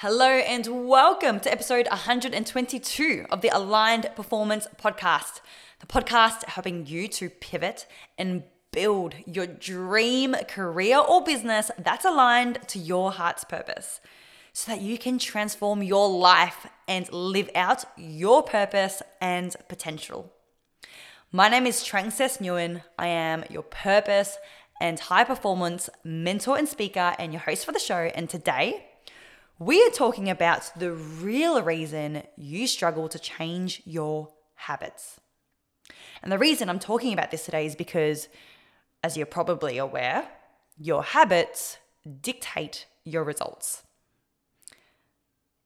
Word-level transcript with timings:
Hello 0.00 0.28
and 0.28 0.86
welcome 0.86 1.40
to 1.40 1.50
episode 1.50 1.88
122 1.88 3.24
of 3.30 3.40
the 3.40 3.48
Aligned 3.48 4.10
Performance 4.14 4.68
Podcast, 4.78 5.40
the 5.80 5.86
podcast 5.86 6.44
helping 6.44 6.84
you 6.84 7.08
to 7.08 7.30
pivot 7.30 7.86
and 8.18 8.42
build 8.72 9.14
your 9.24 9.46
dream 9.46 10.34
career 10.48 10.98
or 10.98 11.24
business 11.24 11.70
that's 11.78 12.04
aligned 12.04 12.58
to 12.68 12.78
your 12.78 13.10
heart's 13.10 13.44
purpose 13.44 14.02
so 14.52 14.70
that 14.70 14.82
you 14.82 14.98
can 14.98 15.18
transform 15.18 15.82
your 15.82 16.10
life 16.10 16.66
and 16.86 17.10
live 17.10 17.48
out 17.54 17.86
your 17.96 18.42
purpose 18.42 19.00
and 19.22 19.56
potential. 19.66 20.30
My 21.32 21.48
name 21.48 21.66
is 21.66 21.82
Trang 21.82 22.08
Nguyen. 22.08 22.82
I 22.98 23.06
am 23.06 23.44
your 23.48 23.62
purpose 23.62 24.36
and 24.78 25.00
high 25.00 25.24
performance 25.24 25.88
mentor 26.04 26.58
and 26.58 26.68
speaker 26.68 27.14
and 27.18 27.32
your 27.32 27.40
host 27.40 27.64
for 27.64 27.72
the 27.72 27.78
show. 27.78 28.10
And 28.14 28.28
today, 28.28 28.85
we 29.58 29.82
are 29.82 29.90
talking 29.90 30.28
about 30.28 30.70
the 30.76 30.92
real 30.92 31.62
reason 31.62 32.22
you 32.36 32.66
struggle 32.66 33.08
to 33.08 33.18
change 33.18 33.82
your 33.86 34.28
habits. 34.54 35.18
And 36.22 36.30
the 36.30 36.38
reason 36.38 36.68
I'm 36.68 36.78
talking 36.78 37.12
about 37.12 37.30
this 37.30 37.44
today 37.44 37.64
is 37.66 37.74
because, 37.74 38.28
as 39.02 39.16
you're 39.16 39.26
probably 39.26 39.78
aware, 39.78 40.28
your 40.78 41.02
habits 41.02 41.78
dictate 42.20 42.86
your 43.04 43.24
results. 43.24 43.82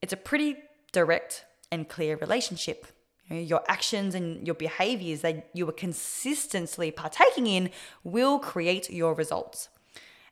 It's 0.03 0.13
a 0.13 0.17
pretty 0.17 0.57
direct 0.93 1.45
and 1.73 1.89
clear 1.89 2.17
relationship. 2.17 2.87
your 3.29 3.63
actions 3.69 4.17
and 4.17 4.45
your 4.45 4.57
behaviors 4.57 5.21
that 5.21 5.51
you 5.53 5.69
are 5.69 5.73
consistently 5.73 6.91
partaking 6.91 7.47
in 7.47 7.71
will 8.03 8.41
create 8.41 8.91
your 8.91 9.15
results 9.15 9.69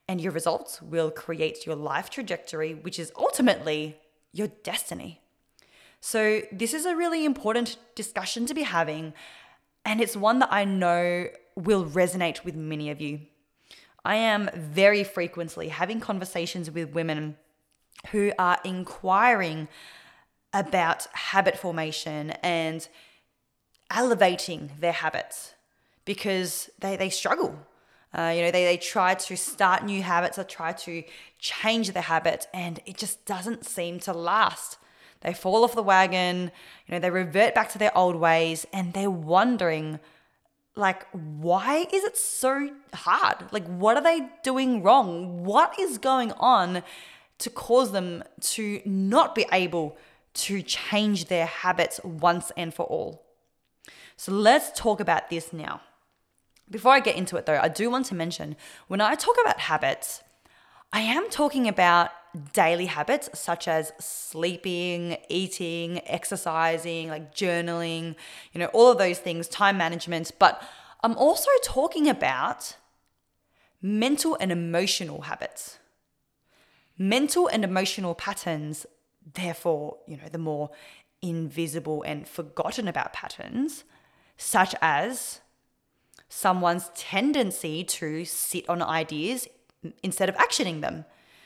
and 0.08 0.20
your 0.20 0.32
results 0.32 0.80
will 0.80 1.10
create 1.10 1.66
your 1.66 1.76
life 1.76 2.08
trajectory, 2.08 2.74
which 2.74 2.98
is 2.98 3.12
ultimately 3.16 3.98
your 4.32 4.48
destiny. 4.62 5.20
So, 6.00 6.42
this 6.50 6.72
is 6.72 6.86
a 6.86 6.96
really 6.96 7.24
important 7.24 7.76
discussion 7.94 8.46
to 8.46 8.54
be 8.54 8.62
having, 8.62 9.12
and 9.84 10.00
it's 10.00 10.16
one 10.16 10.38
that 10.38 10.52
I 10.52 10.64
know 10.64 11.26
will 11.56 11.84
resonate 11.84 12.44
with 12.44 12.54
many 12.54 12.90
of 12.90 13.00
you. 13.00 13.20
I 14.04 14.14
am 14.14 14.48
very 14.54 15.04
frequently 15.04 15.68
having 15.68 16.00
conversations 16.00 16.70
with 16.70 16.94
women 16.94 17.36
who 18.12 18.32
are 18.38 18.58
inquiring 18.64 19.68
about 20.54 21.08
habit 21.12 21.58
formation 21.58 22.30
and 22.42 22.88
elevating 23.90 24.70
their 24.78 24.92
habits 24.92 25.54
because 26.04 26.70
they, 26.78 26.96
they 26.96 27.10
struggle 27.10 27.58
uh, 28.16 28.32
you 28.34 28.42
know, 28.42 28.50
they, 28.50 28.64
they 28.64 28.76
try 28.76 29.14
to 29.14 29.36
start 29.36 29.84
new 29.84 30.02
habits 30.02 30.38
or 30.38 30.44
try 30.44 30.72
to 30.72 31.02
change 31.38 31.92
their 31.92 32.02
habits, 32.02 32.46
and 32.54 32.80
it 32.86 32.96
just 32.96 33.24
doesn't 33.26 33.66
seem 33.66 34.00
to 34.00 34.12
last. 34.12 34.78
They 35.20 35.34
fall 35.34 35.64
off 35.64 35.74
the 35.74 35.82
wagon, 35.82 36.50
you 36.86 36.92
know, 36.92 36.98
they 37.00 37.10
revert 37.10 37.54
back 37.54 37.68
to 37.70 37.78
their 37.78 37.96
old 37.96 38.16
ways, 38.16 38.66
and 38.72 38.92
they're 38.92 39.10
wondering, 39.10 39.98
like, 40.74 41.06
why 41.12 41.86
is 41.92 42.04
it 42.04 42.16
so 42.16 42.70
hard? 42.94 43.52
Like, 43.52 43.66
what 43.66 43.96
are 43.96 44.02
they 44.02 44.28
doing 44.42 44.82
wrong? 44.82 45.44
What 45.44 45.78
is 45.78 45.98
going 45.98 46.32
on 46.32 46.82
to 47.38 47.50
cause 47.50 47.92
them 47.92 48.24
to 48.40 48.80
not 48.84 49.34
be 49.34 49.44
able 49.52 49.98
to 50.34 50.62
change 50.62 51.26
their 51.26 51.46
habits 51.46 52.00
once 52.04 52.52
and 52.56 52.72
for 52.72 52.86
all? 52.86 53.24
So, 54.16 54.32
let's 54.32 54.76
talk 54.78 55.00
about 55.00 55.30
this 55.30 55.52
now. 55.52 55.82
Before 56.70 56.92
I 56.92 57.00
get 57.00 57.16
into 57.16 57.36
it 57.36 57.46
though, 57.46 57.58
I 57.60 57.68
do 57.68 57.90
want 57.90 58.06
to 58.06 58.14
mention 58.14 58.56
when 58.88 59.00
I 59.00 59.14
talk 59.14 59.36
about 59.40 59.60
habits, 59.60 60.22
I 60.92 61.00
am 61.00 61.28
talking 61.30 61.68
about 61.68 62.10
daily 62.52 62.86
habits 62.86 63.30
such 63.34 63.68
as 63.68 63.92
sleeping, 63.98 65.16
eating, 65.28 66.00
exercising, 66.06 67.08
like 67.08 67.34
journaling, 67.34 68.16
you 68.52 68.60
know, 68.60 68.66
all 68.66 68.92
of 68.92 68.98
those 68.98 69.18
things, 69.18 69.48
time 69.48 69.78
management, 69.78 70.32
but 70.38 70.62
I'm 71.02 71.16
also 71.16 71.50
talking 71.62 72.08
about 72.08 72.76
mental 73.80 74.36
and 74.40 74.50
emotional 74.50 75.22
habits. 75.22 75.78
Mental 76.98 77.46
and 77.46 77.64
emotional 77.64 78.14
patterns, 78.14 78.84
therefore, 79.34 79.98
you 80.06 80.16
know, 80.16 80.28
the 80.30 80.38
more 80.38 80.70
invisible 81.22 82.02
and 82.02 82.26
forgotten 82.26 82.88
about 82.88 83.12
patterns, 83.12 83.84
such 84.36 84.74
as 84.82 85.40
someone's 86.28 86.90
tendency 86.94 87.84
to 87.84 88.24
sit 88.24 88.68
on 88.68 88.82
ideas 88.82 89.48
instead 90.02 90.28
of 90.28 90.34
actioning 90.36 90.80
them. 90.80 91.04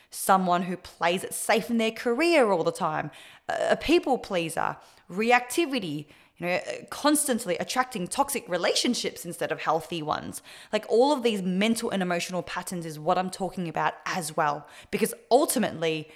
Someone 0.09 0.63
who 0.63 0.77
plays 0.77 1.23
it 1.23 1.33
safe 1.33 1.69
in 1.69 1.77
their 1.77 1.91
career 1.91 2.51
all 2.51 2.63
the 2.63 2.71
time, 2.71 3.09
a 3.49 3.75
people 3.75 4.17
pleaser, 4.17 4.77
reactivity, 5.09 6.05
you 6.37 6.47
know, 6.47 6.59
constantly 6.89 7.57
attracting 7.57 8.07
toxic 8.07 8.47
relationships 8.47 9.25
instead 9.25 9.51
of 9.51 9.61
healthy 9.61 10.01
ones. 10.01 10.41
Like 10.71 10.85
all 10.89 11.11
of 11.13 11.23
these 11.23 11.41
mental 11.41 11.89
and 11.89 12.01
emotional 12.01 12.43
patterns 12.43 12.85
is 12.85 12.99
what 12.99 13.17
I'm 13.17 13.29
talking 13.29 13.67
about 13.67 13.93
as 14.05 14.35
well. 14.35 14.67
Because 14.91 15.13
ultimately, 15.31 16.09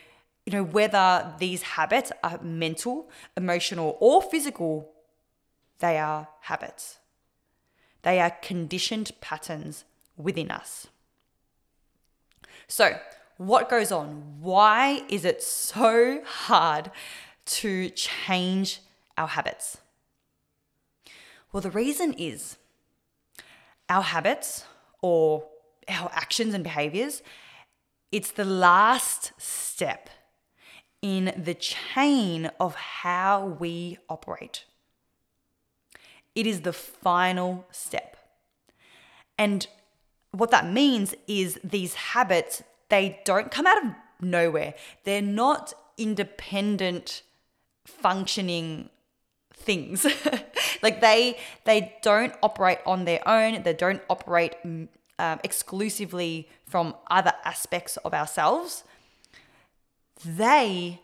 you 0.46 0.54
know, 0.54 0.64
whether 0.64 1.34
these 1.40 1.62
habits 1.62 2.12
are 2.24 2.40
mental, 2.42 3.10
emotional, 3.36 3.98
or 4.00 4.22
physical, 4.22 4.92
they 5.80 5.98
are 5.98 6.28
habits. 6.42 7.00
They 8.08 8.22
are 8.22 8.32
conditioned 8.42 9.12
patterns 9.20 9.84
within 10.16 10.50
us. 10.50 10.88
So, 12.66 12.98
what 13.36 13.70
goes 13.70 13.92
on? 13.92 14.40
Why 14.40 15.02
is 15.10 15.26
it 15.26 15.44
so 15.44 16.22
hard 16.24 16.90
to 17.58 17.90
change 17.90 18.80
our 19.18 19.28
habits? 19.28 19.80
Well, 21.52 21.60
the 21.60 21.70
reason 21.70 22.14
is 22.14 22.56
our 23.90 24.04
habits 24.04 24.64
or 25.02 25.44
our 25.90 26.10
actions 26.14 26.54
and 26.54 26.64
behaviors, 26.64 27.22
it's 28.14 28.32
the 28.32 28.46
last 28.46 29.34
step 29.38 30.10
in 31.02 31.34
the 31.36 31.56
chain 31.56 32.52
of 32.58 32.74
how 32.76 33.58
we 33.60 33.98
operate. 34.08 34.64
It 36.38 36.46
is 36.46 36.62
the 36.62 36.72
final 36.72 37.66
step. 37.72 38.16
And 39.40 39.66
what 40.30 40.52
that 40.52 40.72
means 40.72 41.16
is 41.28 41.60
these 41.64 41.96
habits, 41.96 42.62
they 42.90 43.20
don't 43.26 43.50
come 43.50 43.66
out 43.66 43.84
of 43.84 43.92
nowhere. 44.22 44.76
They're 45.04 45.20
not 45.20 45.74
independent 45.98 47.24
functioning 47.86 48.92
things. 49.52 50.06
like 50.84 51.02
they 51.02 51.40
they 51.66 51.98
don't 52.04 52.36
operate 52.44 52.82
on 52.86 53.06
their 53.06 53.28
own. 53.28 53.64
They 53.64 53.74
don't 53.74 54.04
operate 54.08 54.54
um, 54.64 55.40
exclusively 55.44 56.50
from 56.68 56.96
other 57.10 57.34
aspects 57.46 57.98
of 57.98 58.14
ourselves. 58.14 58.84
They 60.24 61.00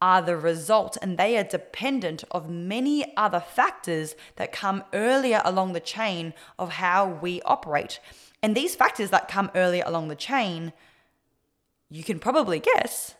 are 0.00 0.22
the 0.22 0.36
result 0.36 0.96
and 1.02 1.18
they 1.18 1.36
are 1.36 1.44
dependent 1.44 2.24
of 2.30 2.48
many 2.48 3.16
other 3.16 3.40
factors 3.40 4.14
that 4.36 4.52
come 4.52 4.84
earlier 4.92 5.42
along 5.44 5.72
the 5.72 5.80
chain 5.80 6.34
of 6.58 6.72
how 6.72 7.06
we 7.06 7.42
operate. 7.42 8.00
And 8.42 8.56
these 8.56 8.76
factors 8.76 9.10
that 9.10 9.28
come 9.28 9.50
earlier 9.54 9.82
along 9.84 10.08
the 10.08 10.14
chain, 10.14 10.72
you 11.90 12.04
can 12.04 12.18
probably 12.18 12.60
guess, 12.60 13.14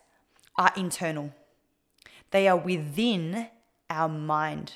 are 0.57 0.73
internal. 0.77 1.33
They 2.31 2.47
are 2.47 2.57
within 2.57 3.49
our 3.91 4.09
mind. 4.09 4.75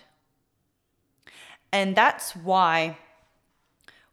And 1.72 1.94
that's 1.96 2.34
why 2.34 2.98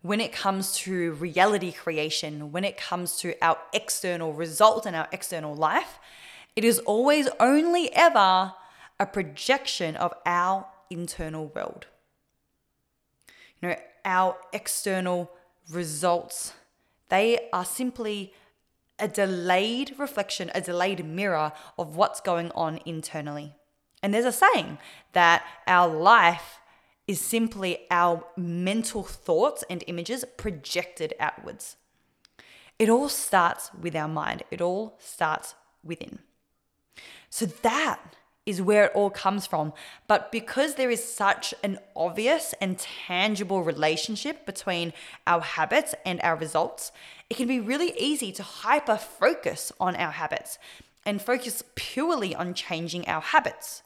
when 0.01 0.21
it 0.21 0.31
comes 0.31 0.73
to 0.77 1.13
reality 1.13 1.71
creation, 1.71 2.51
when 2.51 2.63
it 2.63 2.77
comes 2.77 3.17
to 3.17 3.35
our 3.41 3.57
external 3.73 4.33
result 4.33 4.85
and 4.85 4.95
our 4.95 5.07
external 5.11 5.53
life, 5.53 5.99
it 6.55 6.63
is 6.63 6.79
always 6.79 7.27
only 7.39 7.91
ever 7.93 8.53
a 8.99 9.05
projection 9.05 9.95
of 9.95 10.13
our 10.25 10.65
internal 10.89 11.47
world. 11.47 11.87
You 13.61 13.69
know, 13.69 13.75
our 14.05 14.37
external 14.53 15.31
results, 15.69 16.53
they 17.09 17.49
are 17.53 17.65
simply 17.65 18.33
a 18.97 19.07
delayed 19.07 19.95
reflection, 19.97 20.51
a 20.53 20.61
delayed 20.61 21.05
mirror 21.05 21.53
of 21.77 21.95
what's 21.95 22.19
going 22.19 22.51
on 22.51 22.79
internally. 22.85 23.55
And 24.01 24.13
there's 24.13 24.25
a 24.25 24.31
saying 24.31 24.77
that 25.13 25.43
our 25.67 25.87
life 25.87 26.59
is 27.07 27.19
simply 27.19 27.79
our 27.89 28.23
mental 28.37 29.03
thoughts 29.03 29.63
and 29.69 29.83
images 29.87 30.25
projected 30.37 31.13
outwards. 31.19 31.75
It 32.77 32.89
all 32.89 33.09
starts 33.09 33.71
with 33.73 33.95
our 33.95 34.07
mind, 34.07 34.43
it 34.51 34.61
all 34.61 34.95
starts 34.99 35.55
within. 35.83 36.19
So 37.29 37.45
that 37.45 38.15
is 38.45 38.61
where 38.61 38.85
it 38.85 38.91
all 38.95 39.09
comes 39.09 39.45
from. 39.45 39.73
But 40.07 40.31
because 40.31 40.75
there 40.75 40.89
is 40.89 41.03
such 41.03 41.53
an 41.63 41.79
obvious 41.95 42.53
and 42.59 42.77
tangible 42.79 43.63
relationship 43.63 44.45
between 44.45 44.93
our 45.27 45.41
habits 45.41 45.93
and 46.05 46.19
our 46.21 46.35
results, 46.35 46.91
it 47.29 47.37
can 47.37 47.47
be 47.47 47.59
really 47.59 47.93
easy 47.97 48.31
to 48.33 48.43
hyper 48.43 48.97
focus 48.97 49.71
on 49.79 49.95
our 49.95 50.11
habits 50.11 50.57
and 51.05 51.21
focus 51.21 51.63
purely 51.75 52.35
on 52.35 52.53
changing 52.53 53.07
our 53.07 53.21
habits 53.21 53.83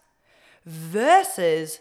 versus 0.66 1.80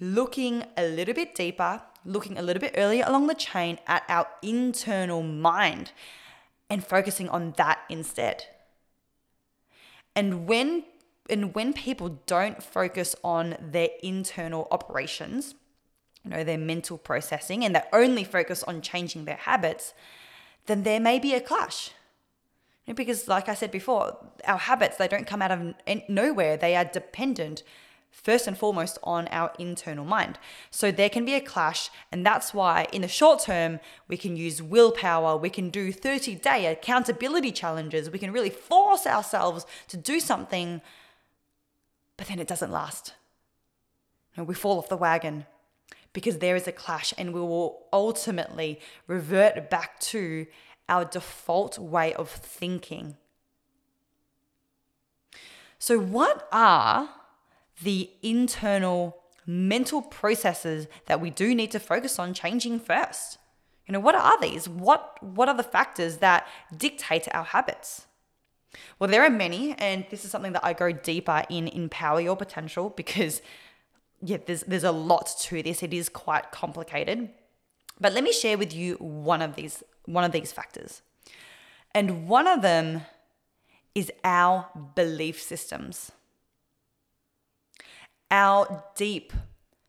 looking 0.00 0.64
a 0.76 0.86
little 0.86 1.14
bit 1.14 1.34
deeper, 1.34 1.82
looking 2.04 2.38
a 2.38 2.42
little 2.42 2.60
bit 2.60 2.74
earlier 2.76 3.04
along 3.06 3.26
the 3.26 3.34
chain 3.34 3.78
at 3.86 4.04
our 4.08 4.26
internal 4.42 5.22
mind 5.22 5.92
and 6.70 6.84
focusing 6.84 7.28
on 7.28 7.54
that 7.56 7.80
instead. 7.88 8.46
And 10.16 10.46
when 10.46 10.84
and 11.28 11.54
when 11.54 11.72
people 11.72 12.20
don't 12.26 12.62
focus 12.62 13.16
on 13.24 13.56
their 13.58 13.88
internal 14.02 14.68
operations, 14.70 15.54
you 16.22 16.30
know, 16.30 16.44
their 16.44 16.58
mental 16.58 16.98
processing 16.98 17.64
and 17.64 17.74
they 17.74 17.82
only 17.92 18.24
focus 18.24 18.62
on 18.62 18.82
changing 18.82 19.24
their 19.24 19.36
habits, 19.36 19.94
then 20.66 20.82
there 20.82 21.00
may 21.00 21.18
be 21.18 21.34
a 21.34 21.40
clash. 21.40 21.92
Because 22.94 23.26
like 23.26 23.48
I 23.48 23.54
said 23.54 23.70
before, 23.70 24.18
our 24.46 24.58
habits 24.58 24.96
they 24.96 25.08
don't 25.08 25.26
come 25.26 25.40
out 25.40 25.50
of 25.50 25.74
nowhere. 26.08 26.56
They 26.56 26.76
are 26.76 26.84
dependent 26.84 27.62
first 28.22 28.46
and 28.46 28.56
foremost 28.56 28.96
on 29.02 29.28
our 29.28 29.52
internal 29.58 30.04
mind. 30.04 30.38
So 30.70 30.90
there 30.90 31.10
can 31.10 31.24
be 31.24 31.34
a 31.34 31.40
clash, 31.40 31.90
and 32.12 32.24
that's 32.24 32.54
why 32.54 32.86
in 32.92 33.02
the 33.02 33.08
short 33.08 33.42
term, 33.42 33.80
we 34.08 34.16
can 34.16 34.36
use 34.36 34.62
willpower, 34.62 35.36
we 35.36 35.50
can 35.50 35.68
do 35.68 35.92
30 35.92 36.36
day 36.36 36.66
accountability 36.66 37.52
challenges, 37.52 38.10
we 38.10 38.18
can 38.18 38.32
really 38.32 38.50
force 38.50 39.06
ourselves 39.06 39.66
to 39.88 39.96
do 39.96 40.20
something, 40.20 40.80
but 42.16 42.28
then 42.28 42.38
it 42.38 42.48
doesn't 42.48 42.70
last. 42.70 43.14
And 44.36 44.46
we 44.46 44.54
fall 44.54 44.78
off 44.78 44.88
the 44.88 44.96
wagon 44.96 45.46
because 46.12 46.38
there 46.38 46.56
is 46.56 46.68
a 46.68 46.72
clash, 46.72 47.12
and 47.18 47.34
we 47.34 47.40
will 47.40 47.86
ultimately 47.92 48.80
revert 49.06 49.68
back 49.68 49.98
to 49.98 50.46
our 50.88 51.04
default 51.04 51.78
way 51.78 52.14
of 52.14 52.30
thinking. 52.30 53.16
So, 55.78 55.98
what 55.98 56.48
are 56.52 57.10
the 57.82 58.10
internal 58.22 59.16
mental 59.46 60.02
processes 60.02 60.86
that 61.06 61.20
we 61.20 61.30
do 61.30 61.54
need 61.54 61.70
to 61.72 61.78
focus 61.78 62.18
on 62.18 62.34
changing 62.34 62.80
first. 62.80 63.38
You 63.86 63.92
know, 63.92 64.00
what 64.00 64.14
are 64.14 64.40
these? 64.40 64.68
What 64.68 65.22
what 65.22 65.48
are 65.48 65.56
the 65.56 65.62
factors 65.62 66.18
that 66.18 66.46
dictate 66.74 67.28
our 67.32 67.44
habits? 67.44 68.06
Well, 68.98 69.10
there 69.10 69.22
are 69.22 69.30
many, 69.30 69.72
and 69.74 70.04
this 70.10 70.24
is 70.24 70.30
something 70.30 70.52
that 70.52 70.64
I 70.64 70.72
go 70.72 70.90
deeper 70.90 71.44
in 71.48 71.68
Empower 71.68 72.20
Your 72.20 72.36
Potential 72.36 72.90
because 72.90 73.42
yeah, 74.22 74.38
there's 74.46 74.62
there's 74.62 74.84
a 74.84 74.92
lot 74.92 75.34
to 75.40 75.62
this. 75.62 75.82
It 75.82 75.92
is 75.92 76.08
quite 76.08 76.50
complicated. 76.50 77.30
But 78.00 78.12
let 78.12 78.24
me 78.24 78.32
share 78.32 78.58
with 78.58 78.74
you 78.74 78.94
one 78.94 79.42
of 79.42 79.54
these 79.54 79.82
one 80.06 80.24
of 80.24 80.32
these 80.32 80.50
factors. 80.50 81.02
And 81.94 82.26
one 82.26 82.46
of 82.46 82.62
them 82.62 83.02
is 83.94 84.10
our 84.24 84.66
belief 84.96 85.40
systems 85.40 86.10
our 88.34 88.84
deep 88.96 89.32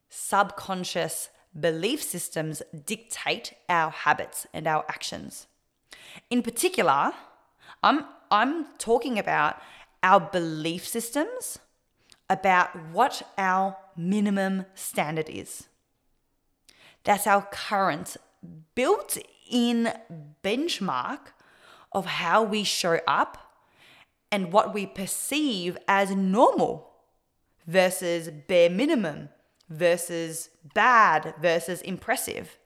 subconscious 0.07 1.29
belief 1.59 2.03
systems 2.03 2.61
dictate 2.85 3.53
our 3.67 3.89
habits 3.89 4.45
and 4.53 4.67
our 4.67 4.85
actions. 4.87 5.47
In 6.29 6.43
particular, 6.43 7.11
I'm, 7.81 8.05
I'm 8.29 8.67
talking 8.77 9.17
about 9.17 9.59
our 10.03 10.19
belief 10.19 10.87
systems, 10.87 11.57
about 12.29 12.69
what 12.91 13.23
our 13.35 13.77
minimum 13.97 14.67
standard 14.75 15.27
is. 15.27 15.67
That's 17.03 17.25
our 17.25 17.47
current 17.51 18.15
built 18.75 19.17
in 19.49 19.91
benchmark 20.43 21.33
of 21.91 22.05
how 22.05 22.43
we 22.43 22.63
show 22.63 22.99
up 23.07 23.39
and 24.31 24.53
what 24.53 24.71
we 24.71 24.85
perceive 24.85 25.79
as 25.87 26.11
normal 26.11 26.94
versus 27.67 28.29
bare 28.47 28.69
minimum 28.69 29.29
versus 29.69 30.49
bad 30.73 31.33
versus 31.41 31.81
impressive. 31.81 32.57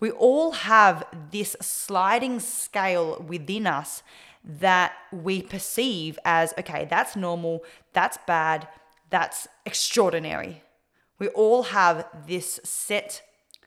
We 0.00 0.10
all 0.10 0.52
have 0.52 1.04
this 1.30 1.56
sliding 1.60 2.40
scale 2.40 3.24
within 3.26 3.66
us 3.66 4.02
that 4.44 4.92
we 5.12 5.42
perceive 5.42 6.18
as 6.24 6.54
okay, 6.58 6.86
that's 6.88 7.16
normal, 7.16 7.64
that's 7.92 8.18
bad, 8.26 8.68
that's 9.10 9.48
extraordinary. 9.66 10.62
We 11.18 11.28
all 11.28 11.64
have 11.64 12.06
this 12.26 12.60
set 12.62 13.22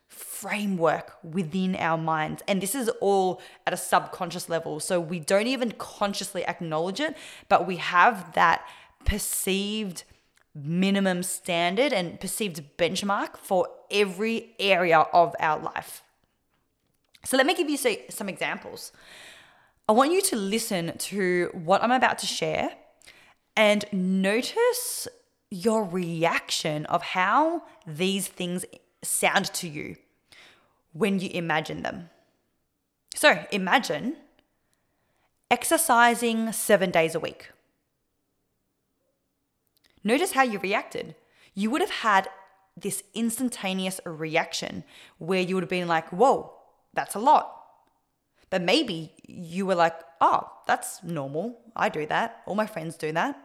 framework 0.08 1.14
within 1.24 1.76
our 1.76 1.98
minds. 1.98 2.44
And 2.48 2.62
this 2.62 2.76
is 2.76 2.90
all 3.02 3.42
at 3.68 3.74
a 3.74 3.78
subconscious 3.78 4.50
level. 4.50 4.80
So 4.80 5.00
we 5.00 5.20
don't 5.20 5.48
even 5.48 5.72
consciously 5.72 6.46
acknowledge 6.46 7.00
it, 7.00 7.16
but 7.50 7.68
we 7.68 7.78
have 7.78 8.34
that 8.34 8.66
perceived 9.06 10.04
minimum 10.53 11.24
standard 11.24 11.94
and 11.94 12.19
perceived 12.19 12.62
benchmark 12.77 13.38
for 13.38 13.68
every 13.89 14.53
area 14.59 15.00
of 15.00 15.36
our 15.39 15.59
life. 15.62 16.03
So 17.25 17.38
let 17.38 17.45
me 17.45 17.53
give 17.53 17.69
you 17.69 17.77
some 18.09 18.30
examples. 18.30 18.92
I 19.88 19.94
want 19.94 20.12
you 20.12 20.21
to 20.21 20.36
listen 20.36 20.98
to 20.98 21.50
what 21.53 21.83
I'm 21.83 21.92
about 21.92 22.18
to 22.19 22.25
share 22.25 22.71
and 23.56 23.86
notice 23.92 25.07
your 25.50 25.83
reaction 25.83 26.86
of 26.86 27.01
how 27.04 27.63
these 27.86 28.27
things 28.27 28.65
sound 29.04 29.45
to 29.54 29.68
you 29.68 29.97
when 30.94 31.19
you 31.19 31.30
imagine 31.33 31.83
them. 31.83 32.09
So 33.15 33.45
imagine 33.51 34.15
exercising 35.50 36.51
seven 36.54 36.92
days 36.92 37.13
a 37.13 37.19
week. 37.19 37.50
Notice 40.03 40.31
how 40.31 40.44
you 40.44 40.59
reacted. 40.59 41.15
You 41.53 41.69
would 41.69 41.81
have 41.81 41.92
had 41.92 42.30
this 42.77 43.03
instantaneous 43.13 44.00
reaction 44.06 44.83
where 45.18 45.42
you 45.42 45.56
would 45.56 45.63
have 45.63 45.69
been 45.69 45.88
like, 45.88 46.09
whoa, 46.09 46.53
that's 46.94 47.15
a 47.15 47.19
lot. 47.19 47.57
But 48.50 48.62
maybe 48.62 49.13
you 49.27 49.65
were 49.65 49.75
like, 49.75 49.95
oh, 50.19 50.51
that's 50.68 51.03
normal. 51.03 51.59
I 51.75 51.89
do 51.89 52.06
that. 52.07 52.42
All 52.45 52.56
my 52.56 52.68
friends 52.68 52.98
do 52.98 53.12
that. 53.13 53.39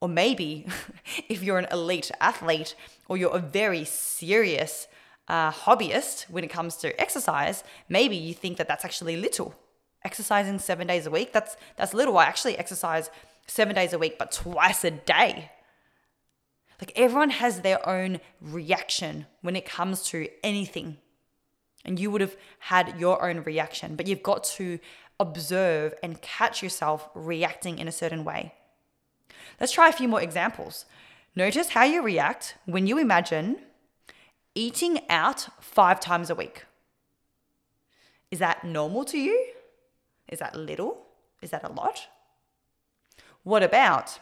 Or 0.00 0.08
maybe 0.08 0.66
if 1.28 1.42
you're 1.42 1.58
an 1.58 1.68
elite 1.70 2.10
athlete 2.20 2.74
or 3.08 3.16
you're 3.16 3.34
a 3.34 3.40
very 3.40 3.84
serious 3.84 4.88
uh, 5.28 5.50
hobbyist 5.50 6.28
when 6.28 6.44
it 6.44 6.50
comes 6.50 6.76
to 6.76 7.00
exercise, 7.00 7.64
maybe 7.88 8.16
you 8.16 8.34
think 8.34 8.58
that 8.58 8.68
that's 8.68 8.84
actually 8.84 9.16
little. 9.16 9.54
Exercising 10.04 10.58
seven 10.58 10.88
days 10.88 11.06
a 11.06 11.10
week, 11.10 11.32
that's, 11.32 11.56
that's 11.76 11.94
little. 11.94 12.18
I 12.18 12.24
actually 12.24 12.58
exercise 12.58 13.10
seven 13.46 13.74
days 13.74 13.92
a 13.92 13.98
week, 13.98 14.18
but 14.18 14.32
twice 14.32 14.84
a 14.84 14.90
day. 14.90 15.50
Like 16.80 16.92
everyone 16.96 17.30
has 17.30 17.60
their 17.60 17.86
own 17.88 18.20
reaction 18.40 19.26
when 19.40 19.54
it 19.54 19.64
comes 19.64 20.02
to 20.06 20.28
anything. 20.42 20.96
And 21.84 21.98
you 21.98 22.10
would 22.10 22.20
have 22.20 22.36
had 22.60 22.98
your 22.98 23.24
own 23.24 23.42
reaction, 23.42 23.96
but 23.96 24.06
you've 24.06 24.22
got 24.22 24.44
to 24.44 24.78
observe 25.20 25.94
and 26.02 26.20
catch 26.22 26.62
yourself 26.62 27.08
reacting 27.14 27.78
in 27.78 27.88
a 27.88 27.92
certain 27.92 28.24
way. 28.24 28.54
Let's 29.60 29.72
try 29.72 29.88
a 29.88 29.92
few 29.92 30.08
more 30.08 30.20
examples. 30.20 30.86
Notice 31.36 31.70
how 31.70 31.84
you 31.84 32.02
react 32.02 32.56
when 32.66 32.86
you 32.86 32.98
imagine 32.98 33.58
eating 34.54 35.00
out 35.08 35.48
five 35.60 36.00
times 36.00 36.30
a 36.30 36.34
week. 36.34 36.64
Is 38.30 38.38
that 38.38 38.64
normal 38.64 39.04
to 39.06 39.18
you? 39.18 39.46
Is 40.28 40.40
that 40.40 40.56
little? 40.56 41.06
Is 41.40 41.50
that 41.50 41.64
a 41.64 41.72
lot? 41.72 42.06
What 43.44 43.62
about 43.62 44.18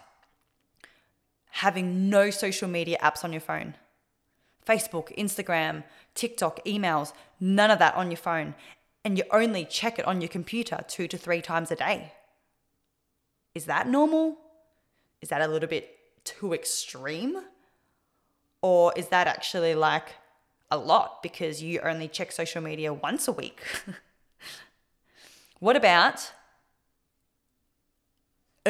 having 1.51 2.09
no 2.09 2.31
social 2.31 2.69
media 2.69 2.99
apps 3.03 3.25
on 3.25 3.33
your 3.33 3.41
phone? 3.41 3.75
Facebook, 4.67 5.17
Instagram, 5.17 5.85
TikTok, 6.15 6.65
emails, 6.65 7.13
none 7.41 7.71
of 7.71 7.79
that 7.79 7.95
on 7.95 8.11
your 8.11 8.17
phone. 8.19 8.55
And 9.05 9.17
you 9.17 9.25
only 9.31 9.65
check 9.65 9.99
it 9.99 10.05
on 10.05 10.21
your 10.21 10.29
computer 10.29 10.85
two 10.87 11.09
to 11.09 11.17
three 11.17 11.41
times 11.41 11.71
a 11.71 11.77
day. 11.77 12.13
Is 13.55 13.65
that 13.65 13.89
normal? 13.89 14.37
Is 15.21 15.31
that 15.31 15.41
a 15.41 15.49
little 15.49 15.69
bit 15.69 15.97
too 16.25 16.53
extreme? 16.53 17.39
Or 18.63 18.93
is 18.97 19.09
that 19.09 19.27
actually 19.27 19.75
like 19.75 20.09
a 20.71 20.77
lot 20.77 21.23
because 21.23 21.63
you 21.63 21.81
only 21.81 22.09
check 22.09 22.31
social 22.31 22.63
media 22.63 22.93
once 22.93 23.27
a 23.27 23.33
week? 23.33 23.61
what 25.59 25.77
about 25.77 26.33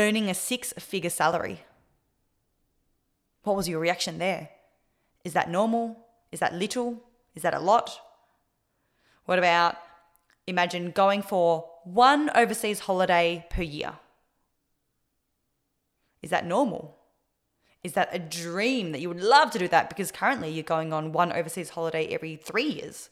earning 0.00 0.28
a 0.30 0.35
six 0.35 0.73
figure 0.78 1.11
salary? 1.11 1.61
What 3.42 3.57
was 3.57 3.69
your 3.69 3.80
reaction 3.80 4.19
there? 4.19 4.50
Is 5.25 5.35
that 5.35 5.50
normal? 5.50 5.85
Is 6.33 6.40
that 6.40 6.54
little? 6.54 7.02
Is 7.35 7.42
that 7.42 7.54
a 7.54 7.61
lot? 7.61 8.00
What 9.26 9.38
about 9.38 9.76
imagine 10.47 10.90
going 10.90 11.23
for 11.23 11.71
one 11.85 12.30
overseas 12.35 12.80
holiday 12.80 13.47
per 13.50 13.62
year? 13.62 13.92
Is 16.23 16.30
that 16.30 16.47
normal? 16.47 16.97
Is 17.83 17.92
that 17.92 18.11
a 18.12 18.19
dream 18.19 18.92
that 18.92 19.00
you 19.00 19.09
would 19.09 19.23
love 19.23 19.50
to 19.52 19.59
do 19.59 19.69
that 19.69 19.88
because 19.88 20.12
currently 20.12 20.50
you're 20.50 20.62
going 20.62 20.92
on 20.92 21.12
one 21.12 21.33
overseas 21.33 21.71
holiday 21.71 22.07
every 22.09 22.37
three 22.37 22.71
years? 22.71 23.09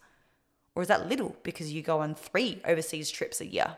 Or 0.74 0.82
is 0.82 0.88
that 0.88 1.08
little 1.08 1.36
because 1.42 1.72
you 1.72 1.82
go 1.82 2.00
on 2.00 2.14
three 2.14 2.60
overseas 2.66 3.10
trips 3.10 3.40
a 3.40 3.46
year? 3.46 3.76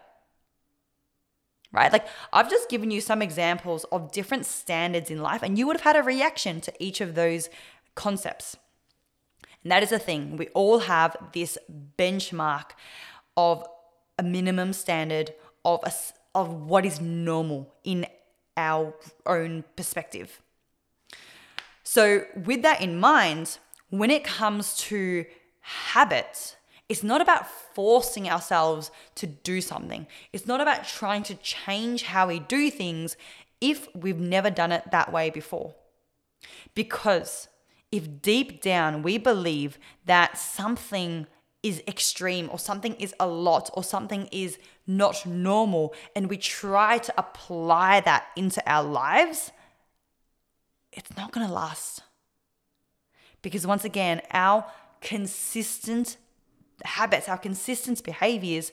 Right? 1.72 1.92
Like 1.92 2.06
I've 2.32 2.50
just 2.50 2.68
given 2.68 2.90
you 2.90 3.00
some 3.00 3.22
examples 3.22 3.84
of 3.92 4.12
different 4.12 4.46
standards 4.46 5.10
in 5.10 5.20
life, 5.20 5.42
and 5.42 5.58
you 5.58 5.66
would 5.66 5.76
have 5.76 5.94
had 5.94 5.96
a 5.96 6.02
reaction 6.02 6.60
to 6.62 6.72
each 6.78 7.00
of 7.00 7.14
those 7.14 7.48
concepts. 7.94 8.56
And 9.62 9.70
that 9.70 9.82
is 9.82 9.90
the 9.90 9.98
thing. 9.98 10.36
We 10.36 10.48
all 10.48 10.80
have 10.80 11.16
this 11.32 11.58
benchmark 11.98 12.70
of 13.36 13.66
a 14.18 14.22
minimum 14.22 14.72
standard 14.72 15.34
of 15.64 15.80
a, 15.82 15.92
of 16.34 16.52
what 16.52 16.86
is 16.86 17.00
normal 17.00 17.74
in 17.84 18.06
our 18.56 18.94
own 19.26 19.64
perspective. 19.76 20.40
So, 21.82 22.24
with 22.36 22.62
that 22.62 22.80
in 22.80 22.98
mind, 22.98 23.58
when 23.88 24.10
it 24.10 24.24
comes 24.24 24.76
to 24.76 25.24
habits, 25.60 26.56
it's 26.90 27.04
not 27.04 27.20
about 27.20 27.46
forcing 27.48 28.28
ourselves 28.28 28.90
to 29.14 29.28
do 29.28 29.60
something. 29.60 30.08
It's 30.32 30.48
not 30.48 30.60
about 30.60 30.84
trying 30.84 31.22
to 31.22 31.36
change 31.36 32.02
how 32.02 32.26
we 32.26 32.40
do 32.40 32.68
things 32.68 33.16
if 33.60 33.86
we've 33.94 34.18
never 34.18 34.50
done 34.50 34.72
it 34.72 34.90
that 34.90 35.12
way 35.12 35.30
before. 35.30 35.76
Because 36.74 37.46
if 37.92 38.20
deep 38.20 38.60
down 38.60 39.04
we 39.04 39.18
believe 39.18 39.78
that 40.06 40.36
something 40.36 41.28
is 41.62 41.80
extreme 41.86 42.48
or 42.50 42.58
something 42.58 42.94
is 42.96 43.14
a 43.20 43.26
lot 43.28 43.70
or 43.74 43.84
something 43.84 44.28
is 44.32 44.58
not 44.84 45.24
normal 45.24 45.94
and 46.16 46.28
we 46.28 46.36
try 46.36 46.98
to 46.98 47.14
apply 47.16 48.00
that 48.00 48.26
into 48.34 48.60
our 48.68 48.82
lives, 48.82 49.52
it's 50.92 51.16
not 51.16 51.30
going 51.30 51.46
to 51.46 51.52
last. 51.52 52.02
Because 53.42 53.64
once 53.64 53.84
again, 53.84 54.22
our 54.32 54.64
consistent 55.00 56.16
habits, 56.84 57.28
our 57.28 57.38
consistent 57.38 58.02
behaviors 58.04 58.72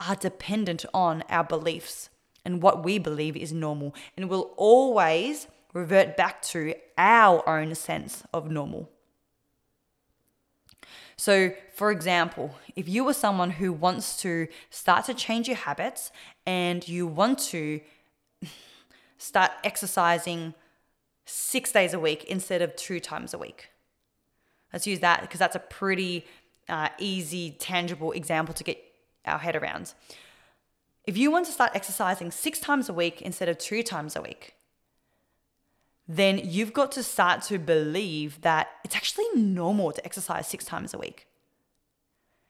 are 0.00 0.16
dependent 0.16 0.84
on 0.94 1.24
our 1.28 1.44
beliefs 1.44 2.08
and 2.44 2.62
what 2.62 2.84
we 2.84 2.98
believe 2.98 3.36
is 3.36 3.52
normal 3.52 3.94
and 4.16 4.28
will 4.28 4.52
always 4.56 5.48
revert 5.74 6.16
back 6.16 6.40
to 6.42 6.74
our 6.96 7.46
own 7.48 7.74
sense 7.74 8.24
of 8.32 8.50
normal. 8.50 8.88
So, 11.16 11.52
for 11.74 11.90
example, 11.90 12.54
if 12.76 12.88
you 12.88 13.06
are 13.08 13.12
someone 13.12 13.50
who 13.50 13.72
wants 13.72 14.22
to 14.22 14.46
start 14.70 15.04
to 15.06 15.14
change 15.14 15.48
your 15.48 15.56
habits 15.56 16.12
and 16.46 16.86
you 16.86 17.08
want 17.08 17.40
to 17.50 17.80
start 19.18 19.50
exercising 19.64 20.54
six 21.24 21.72
days 21.72 21.92
a 21.92 21.98
week 21.98 22.24
instead 22.24 22.62
of 22.62 22.76
two 22.76 23.00
times 23.00 23.34
a 23.34 23.38
week, 23.38 23.70
let's 24.72 24.86
use 24.86 25.00
that 25.00 25.22
because 25.22 25.40
that's 25.40 25.56
a 25.56 25.60
pretty 25.60 26.24
uh, 26.68 26.88
easy, 26.98 27.52
tangible 27.52 28.12
example 28.12 28.54
to 28.54 28.64
get 28.64 28.82
our 29.24 29.38
head 29.38 29.56
around. 29.56 29.94
If 31.04 31.16
you 31.16 31.30
want 31.30 31.46
to 31.46 31.52
start 31.52 31.72
exercising 31.74 32.30
six 32.30 32.58
times 32.58 32.88
a 32.88 32.92
week 32.92 33.22
instead 33.22 33.48
of 33.48 33.58
two 33.58 33.82
times 33.82 34.14
a 34.14 34.22
week, 34.22 34.54
then 36.06 36.40
you've 36.42 36.72
got 36.72 36.90
to 36.92 37.02
start 37.02 37.42
to 37.42 37.58
believe 37.58 38.40
that 38.40 38.68
it's 38.84 38.96
actually 38.96 39.26
normal 39.34 39.92
to 39.92 40.04
exercise 40.04 40.46
six 40.46 40.64
times 40.64 40.94
a 40.94 40.98
week. 40.98 41.26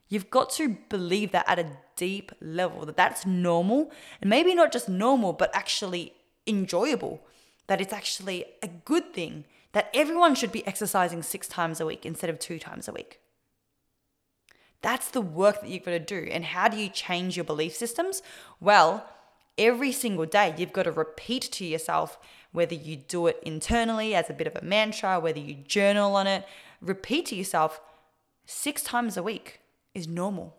You've 0.08 0.30
got 0.30 0.50
to 0.50 0.76
believe 0.88 1.32
that 1.32 1.48
at 1.48 1.58
a 1.58 1.66
deep 1.96 2.32
level 2.40 2.86
that 2.86 2.96
that's 2.96 3.26
normal 3.26 3.90
and 4.20 4.30
maybe 4.30 4.54
not 4.54 4.72
just 4.72 4.88
normal 4.88 5.32
but 5.32 5.54
actually 5.54 6.14
enjoyable 6.46 7.20
that 7.66 7.80
it's 7.80 7.92
actually 7.92 8.44
a 8.62 8.68
good 8.68 9.12
thing 9.12 9.44
that 9.72 9.90
everyone 9.92 10.34
should 10.34 10.52
be 10.52 10.66
exercising 10.66 11.22
6 11.22 11.48
times 11.48 11.80
a 11.80 11.86
week 11.86 12.06
instead 12.06 12.30
of 12.30 12.38
2 12.38 12.58
times 12.58 12.88
a 12.88 12.92
week. 12.92 13.20
That's 14.80 15.10
the 15.10 15.20
work 15.20 15.60
that 15.60 15.70
you've 15.70 15.84
got 15.84 15.92
to 15.92 15.98
do. 15.98 16.28
And 16.30 16.44
how 16.44 16.68
do 16.68 16.76
you 16.76 16.88
change 16.88 17.36
your 17.36 17.44
belief 17.44 17.74
systems? 17.74 18.22
Well, 18.60 19.08
every 19.56 19.92
single 19.92 20.26
day 20.26 20.54
you've 20.56 20.72
got 20.72 20.84
to 20.84 20.92
repeat 20.92 21.42
to 21.52 21.64
yourself 21.64 22.18
whether 22.52 22.74
you 22.74 22.96
do 22.96 23.26
it 23.26 23.38
internally 23.42 24.14
as 24.14 24.30
a 24.30 24.34
bit 24.34 24.46
of 24.46 24.56
a 24.56 24.64
mantra, 24.64 25.20
whether 25.20 25.40
you 25.40 25.54
journal 25.54 26.16
on 26.16 26.26
it, 26.26 26.46
repeat 26.80 27.26
to 27.26 27.34
yourself 27.34 27.80
six 28.46 28.82
times 28.82 29.16
a 29.16 29.22
week 29.22 29.60
is 29.94 30.08
normal. 30.08 30.56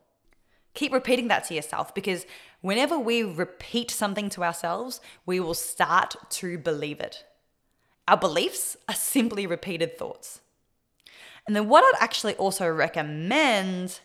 Keep 0.76 0.94
repeating 0.94 1.28
that 1.30 1.46
to 1.46 1.56
yourself 1.56 1.96
because 1.96 2.26
whenever 2.62 3.00
we 3.00 3.24
repeat 3.24 3.90
something 3.90 4.30
to 4.30 4.44
ourselves, 4.44 5.02
we 5.26 5.40
will 5.40 5.56
start 5.56 6.16
to 6.30 6.58
believe 6.58 7.00
it. 7.00 7.26
Our 8.08 8.18
beliefs 8.18 8.78
are 8.88 8.96
simply 8.96 9.48
repeated 9.48 9.98
thoughts. 9.98 10.42
And 11.48 11.56
then, 11.56 11.68
what 11.68 11.84
I'd 11.84 12.04
actually 12.04 12.36
also 12.36 12.68
recommend 12.68 14.02